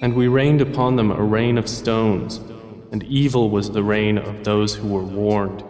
And 0.03 0.13
we 0.15 0.27
rained 0.27 0.61
upon 0.61 0.95
them 0.95 1.11
a 1.11 1.23
rain 1.23 1.57
of 1.57 1.67
stones 1.67 2.39
and 2.91 3.03
evil 3.03 3.49
was 3.49 3.71
the 3.71 3.83
rain 3.83 4.17
of 4.17 4.43
those 4.43 4.75
who 4.75 4.87
were 4.87 5.03
warned. 5.03 5.63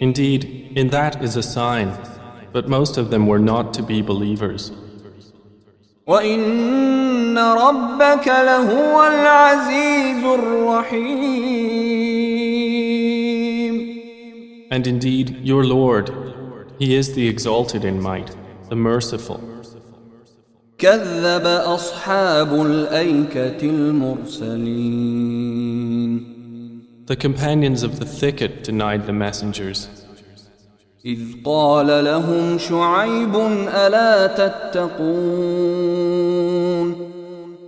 Indeed, 0.00 0.72
in 0.74 0.88
that 0.88 1.22
is 1.22 1.36
a 1.36 1.42
sign, 1.42 1.92
but 2.52 2.68
most 2.68 2.98
of 2.98 3.10
them 3.10 3.26
were 3.28 3.38
not 3.38 3.72
to 3.74 3.82
be 3.82 4.02
believers. 4.02 4.72
وإن 6.06 7.38
ربك 7.38 8.26
لهو 8.28 9.06
العزيز 9.06 10.24
الرحيم. 10.24 11.75
And 14.75 14.87
indeed, 14.87 15.37
your 15.43 15.63
Lord, 15.65 16.09
He 16.79 16.95
is 16.95 17.13
the 17.13 17.27
exalted 17.27 17.83
in 17.85 18.01
might, 18.01 18.35
the 18.69 18.75
merciful. 18.75 19.39
كذب 20.77 21.45
أصحاب 21.45 22.53
الأيكة 22.61 23.61
المرسلين 23.69 25.11
The 27.05 27.15
companions 27.15 27.83
of 27.83 27.99
the 27.99 28.05
thicket 28.05 28.63
denied 28.63 29.05
the 29.05 29.13
messengers. 29.13 29.89
إذ 31.05 31.19
قال 31.45 31.87
لهم 32.05 32.57
شعيب 32.57 33.35
ألا 33.67 34.27
تتقون 34.27 35.31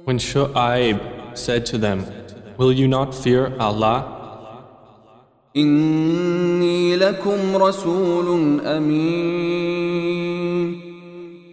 When 0.05 0.17
Shu'aib 0.17 0.99
said 1.37 1.65
to 1.67 1.77
them, 1.77 2.05
Will 2.57 2.71
you 2.71 2.87
not 2.87 3.15
fear 3.15 3.53
Allah? 3.59 4.16
إني 5.56 6.96
لكم 6.96 7.56
رسول 7.56 8.60
أمين 8.60 10.08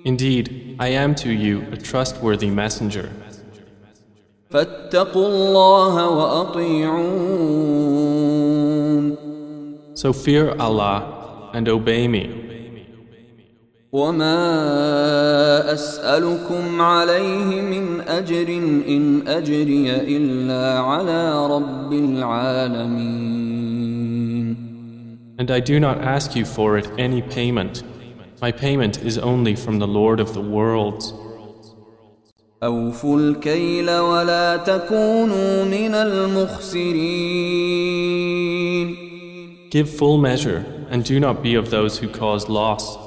Indeed, 0.06 0.76
I 0.80 0.90
am 0.90 1.16
to 1.16 1.30
you 1.32 1.64
a 1.72 1.78
trustworthy 1.78 2.50
messenger. 2.52 3.10
فاتقوا 4.50 5.28
الله 5.28 6.10
وأطيعون 6.10 7.16
So 9.96 10.14
fear 10.14 10.56
Allah 10.60 11.50
and 11.54 11.68
obey 11.70 12.08
me. 12.08 12.30
وما 13.92 15.74
أسألكم 15.74 16.82
عليه 16.82 17.62
من 17.62 18.02
أجر 18.02 18.48
إن 18.88 19.28
أجري 19.28 19.92
إلا 19.92 20.80
على 20.80 21.48
رب 21.48 21.94
العالمين 21.94 23.55
And 25.39 25.51
I 25.51 25.61
do 25.61 25.81
not 25.81 25.99
ask 26.03 26.37
you 26.37 26.45
for 26.45 26.77
it 26.79 26.91
any 26.99 27.23
payment. 27.23 27.83
My 28.43 28.53
payment 28.53 29.03
is 29.03 29.19
only 29.19 29.55
from 29.55 29.79
the 29.79 29.87
Lord 29.87 30.21
of 30.21 30.35
the 30.35 30.41
worlds. 30.41 31.15
أوفوا 32.63 33.17
الكيل 33.19 33.91
ولا 33.91 34.57
تكونوا 34.57 35.65
من 35.65 35.95
المخسرين 35.95 37.31
Give 39.71 39.89
full 39.89 40.19
measure 40.19 40.65
and 40.91 41.05
do 41.05 41.21
not 41.21 41.43
be 41.43 41.55
of 41.55 41.71
those 41.71 41.99
who 41.99 42.09
cause 42.09 42.49
loss. 42.49 42.99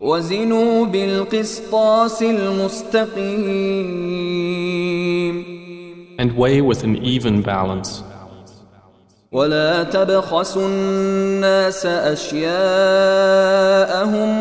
وزنوا 0.00 0.86
بالقسطاس 0.86 2.22
المستقيم 2.22 3.58
And 6.18 6.36
weigh 6.36 6.60
with 6.60 6.84
an 6.84 6.96
even 7.04 7.42
balance. 7.42 8.02
ولا 9.33 9.83
تبخسوا 9.83 10.67
الناس 10.67 11.85
أشياءهم 11.85 12.53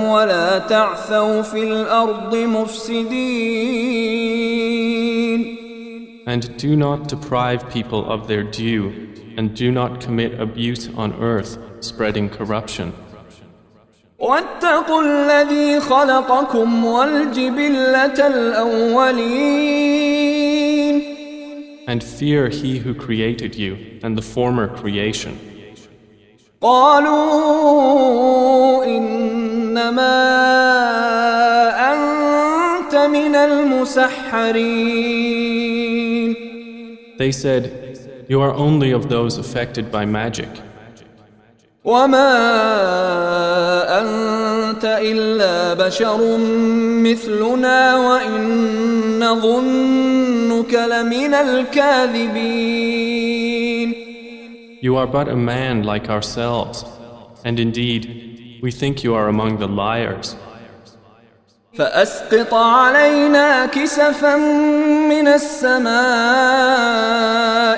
ولا 0.05 0.59
تعثوا 0.59 1.43
في 1.43 1.62
الأرض 1.62 2.36
مفسدين 2.36 4.03
And 6.24 6.57
do 6.57 6.76
not 6.76 7.09
deprive 7.09 7.68
people 7.70 8.09
of 8.09 8.28
their 8.28 8.45
due, 8.45 8.93
and 9.36 9.53
do 9.55 9.72
not 9.72 10.01
commit 10.01 10.38
abuse 10.38 10.88
on 10.97 11.12
earth, 11.20 11.59
spreading 11.80 12.28
corruption. 12.28 12.93
واتقوا 14.18 15.03
الذي 15.03 15.80
خلقكم 15.80 16.84
والجبلة 16.84 18.26
الأولين 18.26 20.31
And 21.91 22.03
fear 22.03 22.49
he 22.49 22.79
who 22.79 22.93
created 22.93 23.55
you 23.55 23.99
and 24.03 24.17
the 24.17 24.21
former 24.21 24.67
creation. 24.67 25.39
قالوا 26.61 27.97
إنما 28.85 30.17
أنت 31.93 32.95
من 32.95 33.35
المسحرين 33.35 35.17
They 37.17 37.31
said, 37.31 37.71
You 38.29 38.41
are 38.41 38.53
only 38.53 38.91
of 38.91 39.09
those 39.09 39.38
affected 39.38 39.91
by 39.91 40.05
magic, 40.05 40.49
وما 41.85 42.33
أنت 44.01 44.85
إلا 44.85 45.73
بشر 45.73 46.38
مثلنا 47.03 47.95
وإن 47.95 48.43
نظنك 49.19 49.57
لمن 49.57 49.57
الكاذبين 49.67 50.30
You 54.81 54.95
are 54.95 55.07
but 55.07 55.27
a 55.27 55.35
man 55.35 55.83
like 55.83 56.09
ourselves, 56.09 56.85
and 57.43 57.59
indeed, 57.59 58.59
we 58.61 58.71
think 58.71 59.03
you 59.03 59.13
are 59.15 59.27
among 59.27 59.57
the 59.57 59.67
liars. 59.67 60.35
فأسقط 61.77 62.53
علينا 62.53 63.65
كسفا 63.65 64.35
من 65.09 65.27
السماء 65.27 65.91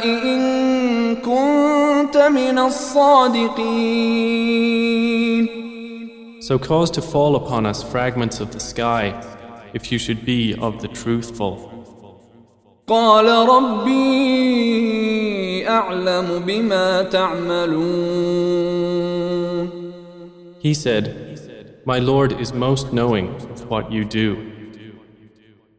إن 0.05 1.16
كنت 1.16 2.18
من 2.18 2.60
الصادقين 2.60 4.10
So 6.41 6.57
cause 6.57 6.89
to 6.91 7.01
fall 7.01 7.36
upon 7.36 7.66
us 7.66 7.84
fragments 7.84 8.39
of 8.39 8.51
the 8.51 8.60
sky, 8.60 9.14
if 9.74 9.91
you 9.91 9.99
should 9.99 10.26
be 10.26 10.55
of 10.55 10.82
the 10.82 10.88
truthful. 10.88 11.72
قال 12.87 13.49
ربي 13.49 14.05
أعلم 15.68 16.43
بما 16.47 17.03
تعملون. 17.03 17.85
He 20.61 20.74
said, 20.74 21.14
My 21.87 21.99
Lord 21.99 22.32
is 22.41 22.53
most 22.53 22.93
knowing 22.93 23.28
of 23.53 23.70
what 23.70 23.91
you 23.91 24.05
do. 24.05 24.37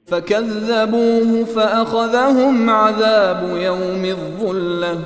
فكذبوه 0.07 1.45
فأخذهم 1.45 2.69
عذاب 2.69 3.57
يوم 3.57 4.05
الظلة. 4.05 4.99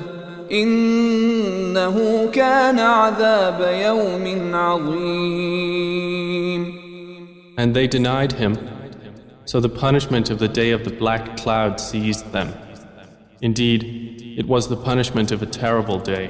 إنه 0.52 2.26
كان 2.32 2.78
عذاب 2.78 3.60
يوم 3.84 4.54
عظيم. 4.54 6.00
And 7.58 7.74
they 7.74 7.86
denied 7.86 8.32
him, 8.32 8.56
so 9.45 9.59
the 9.59 9.69
punishment 9.69 10.29
of 10.29 10.39
the 10.39 10.47
day 10.47 10.71
of 10.71 10.83
the 10.83 10.89
black 10.89 11.37
cloud 11.37 11.79
seized 11.79 12.31
them. 12.31 12.53
Indeed, 13.41 14.35
it 14.37 14.47
was 14.47 14.67
the 14.67 14.75
punishment 14.75 15.31
of 15.31 15.41
a 15.41 15.45
terrible 15.45 15.99
day. 15.99 16.29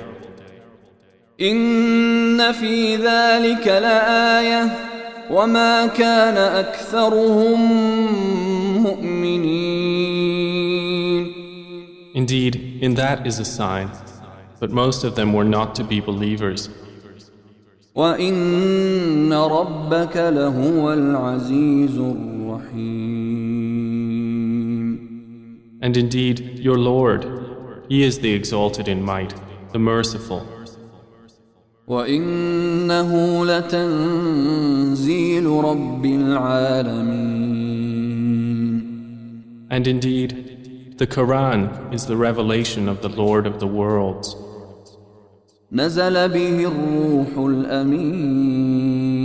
إن 1.41 2.51
في 2.51 2.95
ذلك 2.95 3.67
لآية 3.67 4.69
وما 5.31 5.87
كان 5.87 6.37
أكثرهم 6.37 7.59
مؤمنين 8.83 10.25
Indeed, 12.15 12.79
in 12.81 12.95
that 12.95 13.27
is 13.27 13.39
a 13.39 13.45
sign, 13.45 13.91
but 14.61 14.71
most 14.71 15.03
of 15.03 15.15
them 15.15 15.33
were 15.33 15.43
not 15.43 15.75
to 15.75 15.83
be 15.83 15.99
believers. 15.99 16.69
وإن 17.95 19.33
ربك 19.33 20.17
لهو 20.17 20.93
العزيز 20.93 21.97
الرحيم 21.97 22.38
And 25.81 25.97
indeed, 25.97 26.59
your 26.59 26.77
Lord, 26.77 27.25
He 27.89 28.03
is 28.03 28.19
the 28.19 28.33
exalted 28.33 28.87
in 28.87 29.03
might, 29.03 29.33
the 29.71 29.79
merciful. 29.79 30.45
وإنه 31.87 33.45
لتنزيل 33.45 35.45
رب 35.45 36.05
العالمين 36.05 37.35
And 39.69 39.87
indeed, 39.87 40.95
the 40.97 41.07
Quran 41.07 41.93
is 41.93 42.05
the 42.05 42.15
revelation 42.15 42.87
of 42.87 43.01
the 43.01 43.09
Lord 43.09 43.45
of 43.45 43.59
the 43.59 43.67
worlds. 43.67 44.35
نزل 45.71 46.29
به 46.29 46.65
الروح 46.65 47.37
الأمين 47.37 49.18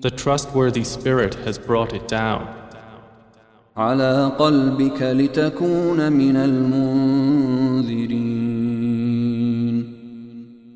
The 0.00 0.10
trustworthy 0.10 0.84
Spirit 0.84 1.34
has 1.46 1.58
brought 1.58 1.92
it 1.92 2.06
down. 2.08 2.46
على 3.76 4.32
قلبك 4.38 5.02
لتكون 5.02 6.12
من 6.12 6.36
المنذرين 6.36 8.26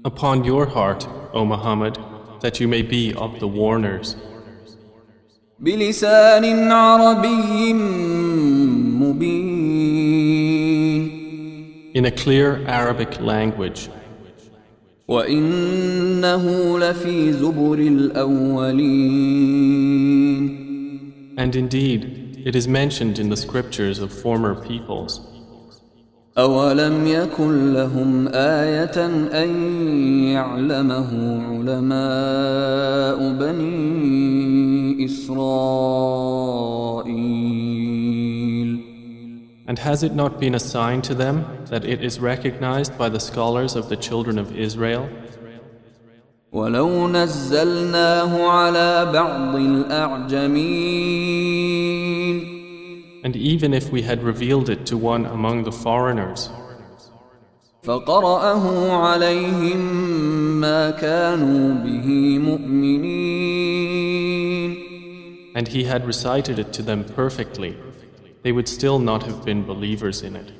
Upon 0.05 0.45
your 0.45 0.67
heart, 0.67 1.07
O 1.33 1.45
Muhammad, 1.45 1.99
that 2.41 2.59
you 2.61 2.69
may 2.69 2.83
be 2.83 3.15
of 3.15 3.39
the 3.39 3.47
warners. 3.49 4.17
بلسان 5.59 6.73
عربي 6.73 7.73
مبين 8.93 9.51
In 11.95 12.05
a 12.05 12.11
clear 12.11 12.65
Arabic 12.67 13.21
language, 13.21 13.89
وإنه 15.08 16.80
لفي 16.80 17.34
زبر 17.34 17.80
الأولين 17.80 19.36
and 21.38 21.56
indeed, 21.56 22.42
it 22.46 22.56
is 22.56 22.66
mentioned 22.68 23.20
in 23.20 23.30
the 23.30 23.36
scriptures 23.36 24.00
of 24.00 24.12
former 24.14 24.56
peoples. 24.56 25.20
أولم 26.38 27.08
يكن 27.08 27.74
لهم 27.74 28.28
آية 28.28 29.06
أن 29.44 29.50
يعلمه 30.32 31.42
علماء 31.50 33.32
بني 33.34 35.06
إسرائيل 35.06 36.36
And 39.67 39.79
has 39.79 40.03
it 40.03 40.15
not 40.15 40.41
been 40.41 40.55
a 40.55 40.59
sign 40.59 41.01
to 41.03 41.15
them 41.15 41.45
that 41.67 41.85
it 41.85 42.03
is 42.03 42.19
recognized 42.19 42.99
by 42.99 43.09
the 43.09 43.21
scholars 43.21 43.77
of 43.77 43.89
the 43.89 43.97
children 43.97 44.39
of 44.39 44.57
Israel? 44.57 45.09
ولو 46.53 47.09
نزلناه 47.09 48.49
على 48.49 49.13
بعض 49.13 49.57
الأعجمين 49.57 50.91
And 53.23 53.37
even 53.37 53.75
if 53.75 53.93
we 53.93 54.03
had 54.03 54.23
revealed 54.23 54.69
it 54.71 54.87
to 54.87 54.97
one 54.97 55.27
among 55.27 55.65
the 55.65 55.73
foreigners, 55.73 56.51
فقرأه 57.83 58.93
عليهم 58.93 59.81
ما 60.61 60.91
كانوا 60.91 61.75
به 61.85 62.39
مؤمنين 62.39 63.71
and 65.55 65.69
he 65.69 65.85
had 65.85 66.07
recited 66.07 66.59
it 66.59 66.73
to 66.73 66.83
them 66.83 67.05
perfectly, 67.05 67.77
they 68.45 68.53
would 68.53 68.69
still 68.69 68.99
not 68.99 69.23
have 69.23 69.45
been 69.45 69.65
believers 69.65 70.23
in 70.23 70.37
it. 70.37 70.53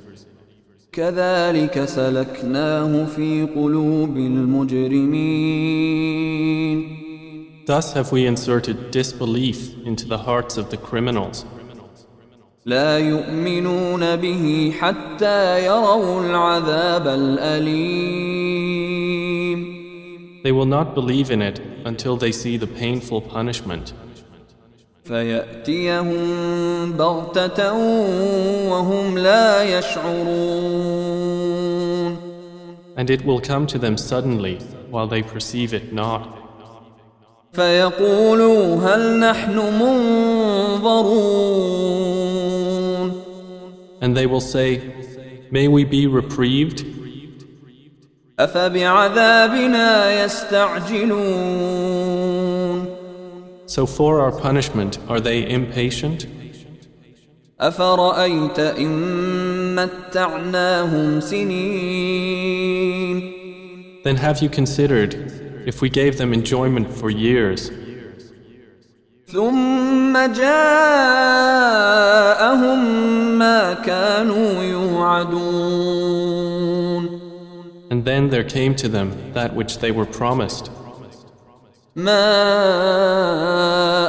كذلك 0.91 1.85
سلكناه 1.85 3.05
في 3.05 3.43
قلوب 3.55 4.17
المجرمين 4.17 5.51
Thus 7.65 7.93
have 7.93 8.11
we 8.11 8.25
inserted 8.25 8.91
disbelief 8.91 9.73
into 9.85 10.05
the 10.07 10.17
hearts 10.17 10.57
of 10.57 10.69
the 10.69 10.77
criminals. 10.77 11.45
لا 12.65 12.99
يؤمنون 12.99 14.15
به 14.15 14.73
حتى 14.79 15.65
يروا 15.65 16.25
العذاب 16.25 17.07
الأليم 17.07 18.81
They 20.43 20.51
will 20.51 20.65
not 20.65 20.93
believe 20.95 21.31
in 21.31 21.41
it 21.41 21.61
until 21.85 22.17
they 22.17 22.31
see 22.31 22.57
the 22.57 22.67
painful 22.67 23.21
punishment. 23.21 23.93
فيأتيهم 25.05 26.93
بغتة 26.93 27.73
وهم 28.69 29.17
لا 29.17 29.63
يشعرون 29.77 31.11
And 32.97 33.09
it 33.09 33.25
will 33.25 33.39
come 33.39 33.65
to 33.67 33.79
them 33.79 33.97
suddenly 33.97 34.57
while 34.89 35.07
they 35.07 35.23
perceive 35.23 35.73
it 35.73 35.93
not. 35.93 36.27
فيقولوا 37.53 38.75
هل 38.75 39.19
نحن 39.19 39.59
منظرون 40.75 43.21
And 44.01 44.17
they 44.17 44.25
will 44.25 44.41
say, 44.41 44.81
May 45.51 45.67
we 45.67 45.83
be 45.83 46.07
reprieved? 46.07 46.85
أفبعذابنا 48.39 50.23
يستعجلون 50.23 52.44
So 53.65 53.85
for 53.85 54.19
our 54.19 54.31
punishment, 54.31 54.99
are 55.07 55.19
they 55.19 55.49
impatient? 55.49 56.27
أفرأيت 57.61 58.59
إن 58.59 59.75
متعناهم 59.75 61.19
سنين 61.19 62.51
Then 64.03 64.15
have 64.15 64.41
you 64.41 64.49
considered 64.49 65.13
if 65.67 65.81
we 65.81 65.89
gave 65.89 66.17
them 66.17 66.33
enjoyment 66.33 66.89
for 66.89 67.11
years, 67.11 67.71
ثم 69.27 70.17
جاءهم 70.17 70.99
ما 73.37 73.73
كانوا 73.73 74.63
يوعدون 74.63 76.01
and 77.91 78.05
then 78.05 78.29
there 78.29 78.43
came 78.43 78.73
to 78.75 78.87
them 78.87 79.33
that 79.33 79.53
which 79.53 79.77
they 79.79 79.91
were 79.91 80.05
promised? 80.05 80.71
ما 81.95 82.33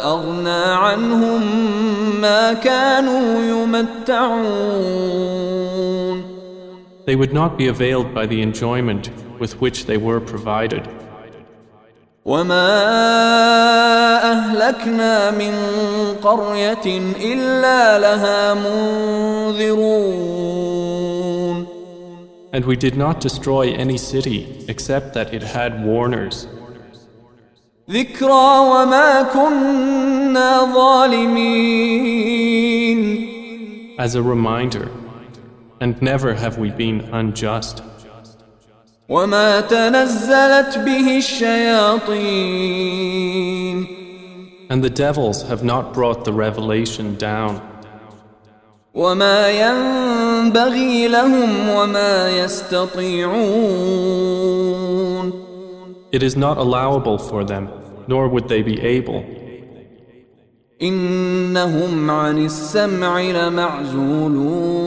أغنى 0.04 0.64
عنهم 0.84 1.42
ما 2.20 2.52
كانوا 2.52 3.42
يمتعون 3.42 5.02
They 7.04 7.16
would 7.16 7.32
not 7.32 7.58
be 7.58 7.66
availed 7.66 8.14
by 8.14 8.26
the 8.26 8.40
enjoyment 8.42 9.10
with 9.40 9.60
which 9.60 9.86
they 9.86 9.96
were 9.96 10.20
provided. 10.20 10.88
وما 12.24 12.72
أهلكنا 14.32 15.30
من 15.30 15.54
قرية 16.22 16.86
إلا 17.20 17.98
لها 17.98 18.54
منذرون 18.54 20.22
And 22.54 22.64
we 22.66 22.76
did 22.76 22.96
not 22.96 23.18
destroy 23.20 23.72
any 23.72 23.96
city 23.98 24.64
except 24.68 25.14
that 25.14 25.34
it 25.34 25.42
had 25.42 25.84
warners. 25.84 26.46
ذكرى 27.90 28.58
وما 28.58 29.22
كنا 29.22 30.74
ظالمين 30.74 32.12
as 33.98 34.14
a 34.14 34.22
reminder, 34.22 34.88
and 35.80 36.00
never 36.02 36.34
have 36.34 36.58
we 36.58 36.70
been 36.70 37.00
unjust. 37.12 37.82
وما 39.08 39.60
تنزلت 39.60 40.78
به 40.78 41.18
الشياطين 41.18 42.42
And 44.70 44.82
the 44.82 44.90
devils 44.90 45.42
have 45.42 45.62
not 45.62 45.92
brought 45.92 46.24
the 46.24 46.32
revelation 46.32 47.16
down, 47.16 47.60
وما 48.94 49.48
ينبغي 49.48 51.08
لهم 51.08 51.68
وما 51.68 52.30
يستطيعون 52.30 54.12
it 56.12 56.22
is 56.22 56.36
not 56.36 56.58
allowable 56.58 57.18
for 57.18 57.44
them, 57.44 57.68
nor 58.06 58.28
would 58.28 58.48
they 58.48 58.62
be 58.62 58.80
able. 58.80 59.24
إنهم 60.82 62.10
عن 62.10 62.38
السمع 62.44 63.20
لمعزولون 63.20 64.82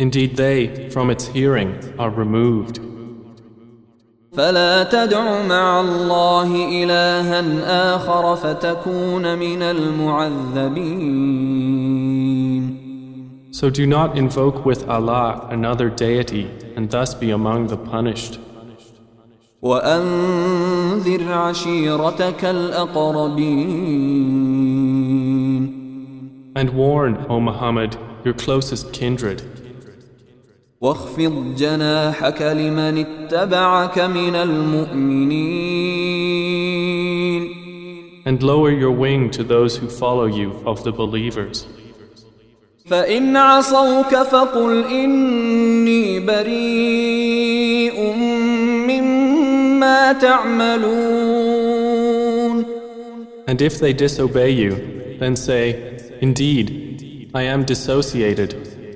Indeed, 0.00 0.36
they, 0.36 0.88
from 0.88 1.10
its 1.10 1.26
hearing, 1.26 1.74
are 1.98 2.10
removed. 2.10 2.80
فلا 4.32 4.82
تدع 4.82 5.42
مع 5.42 5.80
الله 5.80 6.82
إلها 6.82 7.94
آخر 7.94 8.36
فتكون 8.36 9.38
من 9.38 9.62
المعذبين 9.62 11.10
So 13.52 13.68
do 13.68 13.86
not 13.86 14.16
invoke 14.16 14.64
with 14.64 14.88
Allah 14.88 15.46
another 15.50 15.90
deity 15.90 16.48
and 16.76 16.88
thus 16.88 17.14
be 17.14 17.30
among 17.30 17.66
the 17.66 17.76
punished. 17.76 18.38
وأنذر 19.65 21.31
عشيرتك 21.31 22.45
الأقربين 22.45 23.75
And 26.57 26.69
warn, 26.69 27.25
O 27.27 27.39
Muhammad, 27.41 27.97
your 28.23 28.33
closest 28.35 28.93
kindred, 28.93 29.41
واخفض 30.81 31.55
جناحك 31.57 32.41
لمن 32.41 32.97
اتبعك 32.97 33.99
من 33.99 34.35
المؤمنين 34.35 35.55
and 38.25 38.43
lower 38.43 38.71
your 38.71 38.91
wing 38.91 39.29
to 39.31 39.43
those 39.43 39.77
who 39.77 39.89
follow 39.89 40.25
you 40.25 40.51
of 40.65 40.83
the 40.83 40.91
believers. 40.91 41.65
فإن 42.85 43.37
عصوك 43.37 44.15
فقل 44.15 44.83
إني 44.83 46.19
بريء 46.19 47.44
مما 50.04 50.12
تعملون 50.12 51.70
And 53.46 53.62
if 53.62 53.80
they 53.80 53.92
disobey 53.92 54.50
you, 54.50 54.72
then 55.18 55.34
say, 55.34 55.64
Indeed, 56.20 57.30
I 57.34 57.42
am 57.54 57.64
dissociated 57.64 58.50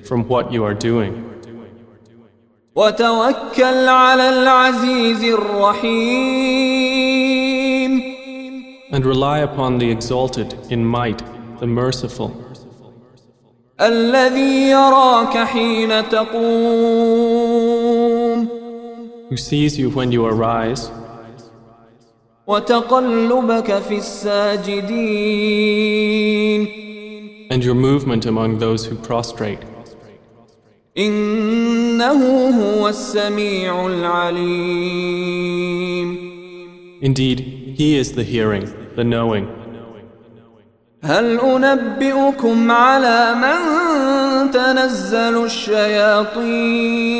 from 0.06 0.28
what 0.28 0.52
you 0.52 0.62
are 0.64 0.74
doing. 0.74 1.24
وتوكل 2.76 3.88
على 3.88 4.28
العزيز 4.28 5.24
الرحيم 5.24 6.44
And 8.92 9.04
rely 9.06 9.38
upon 9.38 9.78
the 9.78 9.90
exalted 9.90 10.54
in 10.70 10.84
might, 10.84 11.22
the 11.60 11.66
merciful, 11.66 12.30
الذي 13.80 14.70
يراك 14.70 15.36
حين 15.38 16.08
تقوم 16.08 17.54
who 19.34 19.38
sees 19.38 19.78
you 19.78 19.90
when 19.90 20.12
you 20.12 20.24
arise 20.26 20.90
وتقلبك 22.49 23.79
في 23.79 23.97
الساجدين 23.97 24.79
and 27.51 27.63
your 27.63 27.75
movement 27.75 28.25
among 28.25 28.57
those 28.59 28.85
who 28.85 28.95
prostrate. 28.95 29.59
إنه 30.97 32.49
هو 32.49 32.87
السميع 32.89 33.87
العليم 33.87 35.09
Indeed, 37.01 37.39
He 37.77 37.95
is 37.97 38.13
the 38.13 38.23
hearing, 38.23 38.65
the 38.95 39.03
knowing. 39.03 39.47
هل 41.03 41.39
أنبئكم 41.39 42.71
على 42.71 43.35
من 43.35 43.57
تنزل 44.51 45.45
الشياطين 45.45 47.19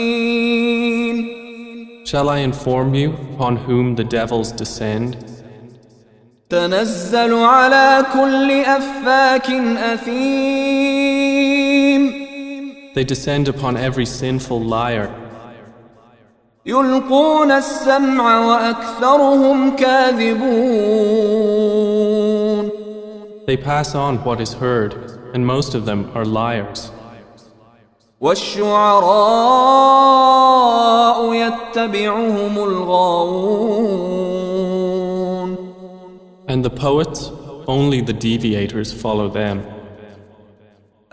Shall 2.09 2.29
I 2.29 2.39
inform 2.39 2.95
you 2.95 3.12
upon 3.35 3.57
whom 3.57 3.95
the 3.97 4.05
devils 4.05 4.53
descend? 4.53 5.16
تنزل 6.51 7.35
على 7.35 8.07
كل 8.12 8.51
أفاك 8.51 9.51
أثيم 9.93 11.45
They 12.95 13.05
descend 13.05 13.49
upon 13.49 13.77
every 13.77 14.07
sinful 14.07 14.61
liar. 14.61 15.11
يلقون 16.66 17.51
السمع 17.53 18.47
وأكثرهم 18.47 19.77
كاذبون 19.77 21.25
They 23.47 23.57
pass 23.59 23.95
on 23.95 24.25
what 24.25 24.41
is 24.41 24.55
heard, 24.55 24.95
and 25.35 25.47
most 25.47 25.75
of 25.75 25.85
them 25.85 26.11
are 26.14 26.25
liars. 26.25 26.91
والشعراء 28.20 29.55
يتبعهم 31.35 32.59
الغاوون 32.59 33.95
And 36.47 36.64
the 36.64 36.70
poets, 36.70 37.31
only 37.66 38.01
the 38.01 38.12
deviators 38.12 38.93
follow 38.93 39.29
them. 39.29 39.62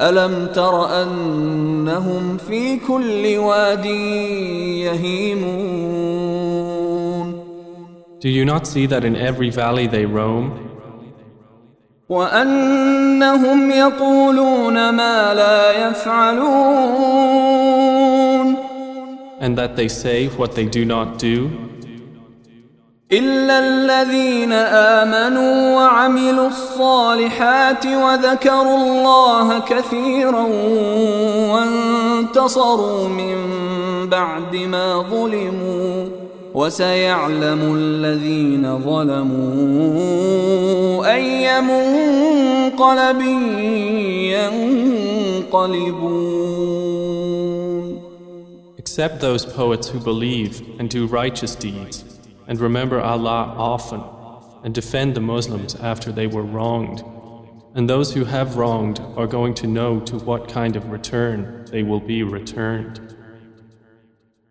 ألم 0.01 0.47
تر 0.47 1.03
أنهم 1.03 2.37
في 2.37 2.77
كل 2.77 3.37
واد 3.37 3.85
يهيمون 4.85 5.81
Do 8.19 8.29
you 8.29 8.45
not 8.45 8.67
see 8.67 8.85
that 8.85 9.03
in 9.03 9.15
every 9.15 9.49
valley 9.49 9.87
they 9.87 10.05
roam, 10.05 10.64
وأنهم 12.08 13.70
يقولون 13.70 14.90
ما 14.90 15.34
لا 15.34 15.88
يفعلون 15.88 17.36
and 19.38 19.56
that 19.58 19.76
they 19.76 19.88
say 19.88 20.28
what 20.28 20.54
they 20.54 20.64
do 20.64 20.84
not 20.84 21.18
do? 21.18 21.50
إلا 23.12 23.58
الذين 23.58 24.52
آمنوا 24.52 25.76
وعملوا 25.76 26.48
الصالحات 26.48 27.86
وذكروا 27.86 28.76
الله 28.76 29.58
كثيرا 29.58 30.46
وانتصروا 31.52 33.08
من 33.08 33.36
بعد 34.08 34.56
ما 34.56 35.02
ظلموا 35.10 36.08
وسيعلم 36.55 37.75
الذين 37.75 38.79
ظلموا 38.79 40.21
أي 41.13 41.61
منقلب 41.61 43.21
ينقلبون 45.51 46.31
Except 48.77 49.21
those 49.21 49.45
poets 49.45 49.87
who 49.87 49.99
believe 49.99 50.61
and 50.77 50.89
do 50.89 51.07
righteous 51.07 51.55
deeds, 51.55 52.03
and 52.47 52.59
remember 52.59 52.99
Allah 52.99 53.53
often, 53.57 54.01
and 54.63 54.73
defend 54.73 55.15
the 55.15 55.21
Muslims 55.21 55.75
after 55.75 56.11
they 56.11 56.27
were 56.27 56.43
wronged. 56.43 57.01
And 57.73 57.89
those 57.89 58.13
who 58.13 58.25
have 58.25 58.57
wronged 58.57 58.99
are 59.15 59.27
going 59.27 59.53
to 59.55 59.67
know 59.67 60.01
to 60.01 60.17
what 60.17 60.49
kind 60.49 60.75
of 60.75 60.89
return 60.89 61.65
they 61.71 61.83
will 61.83 62.01
be 62.01 62.21
returned. 62.23 63.04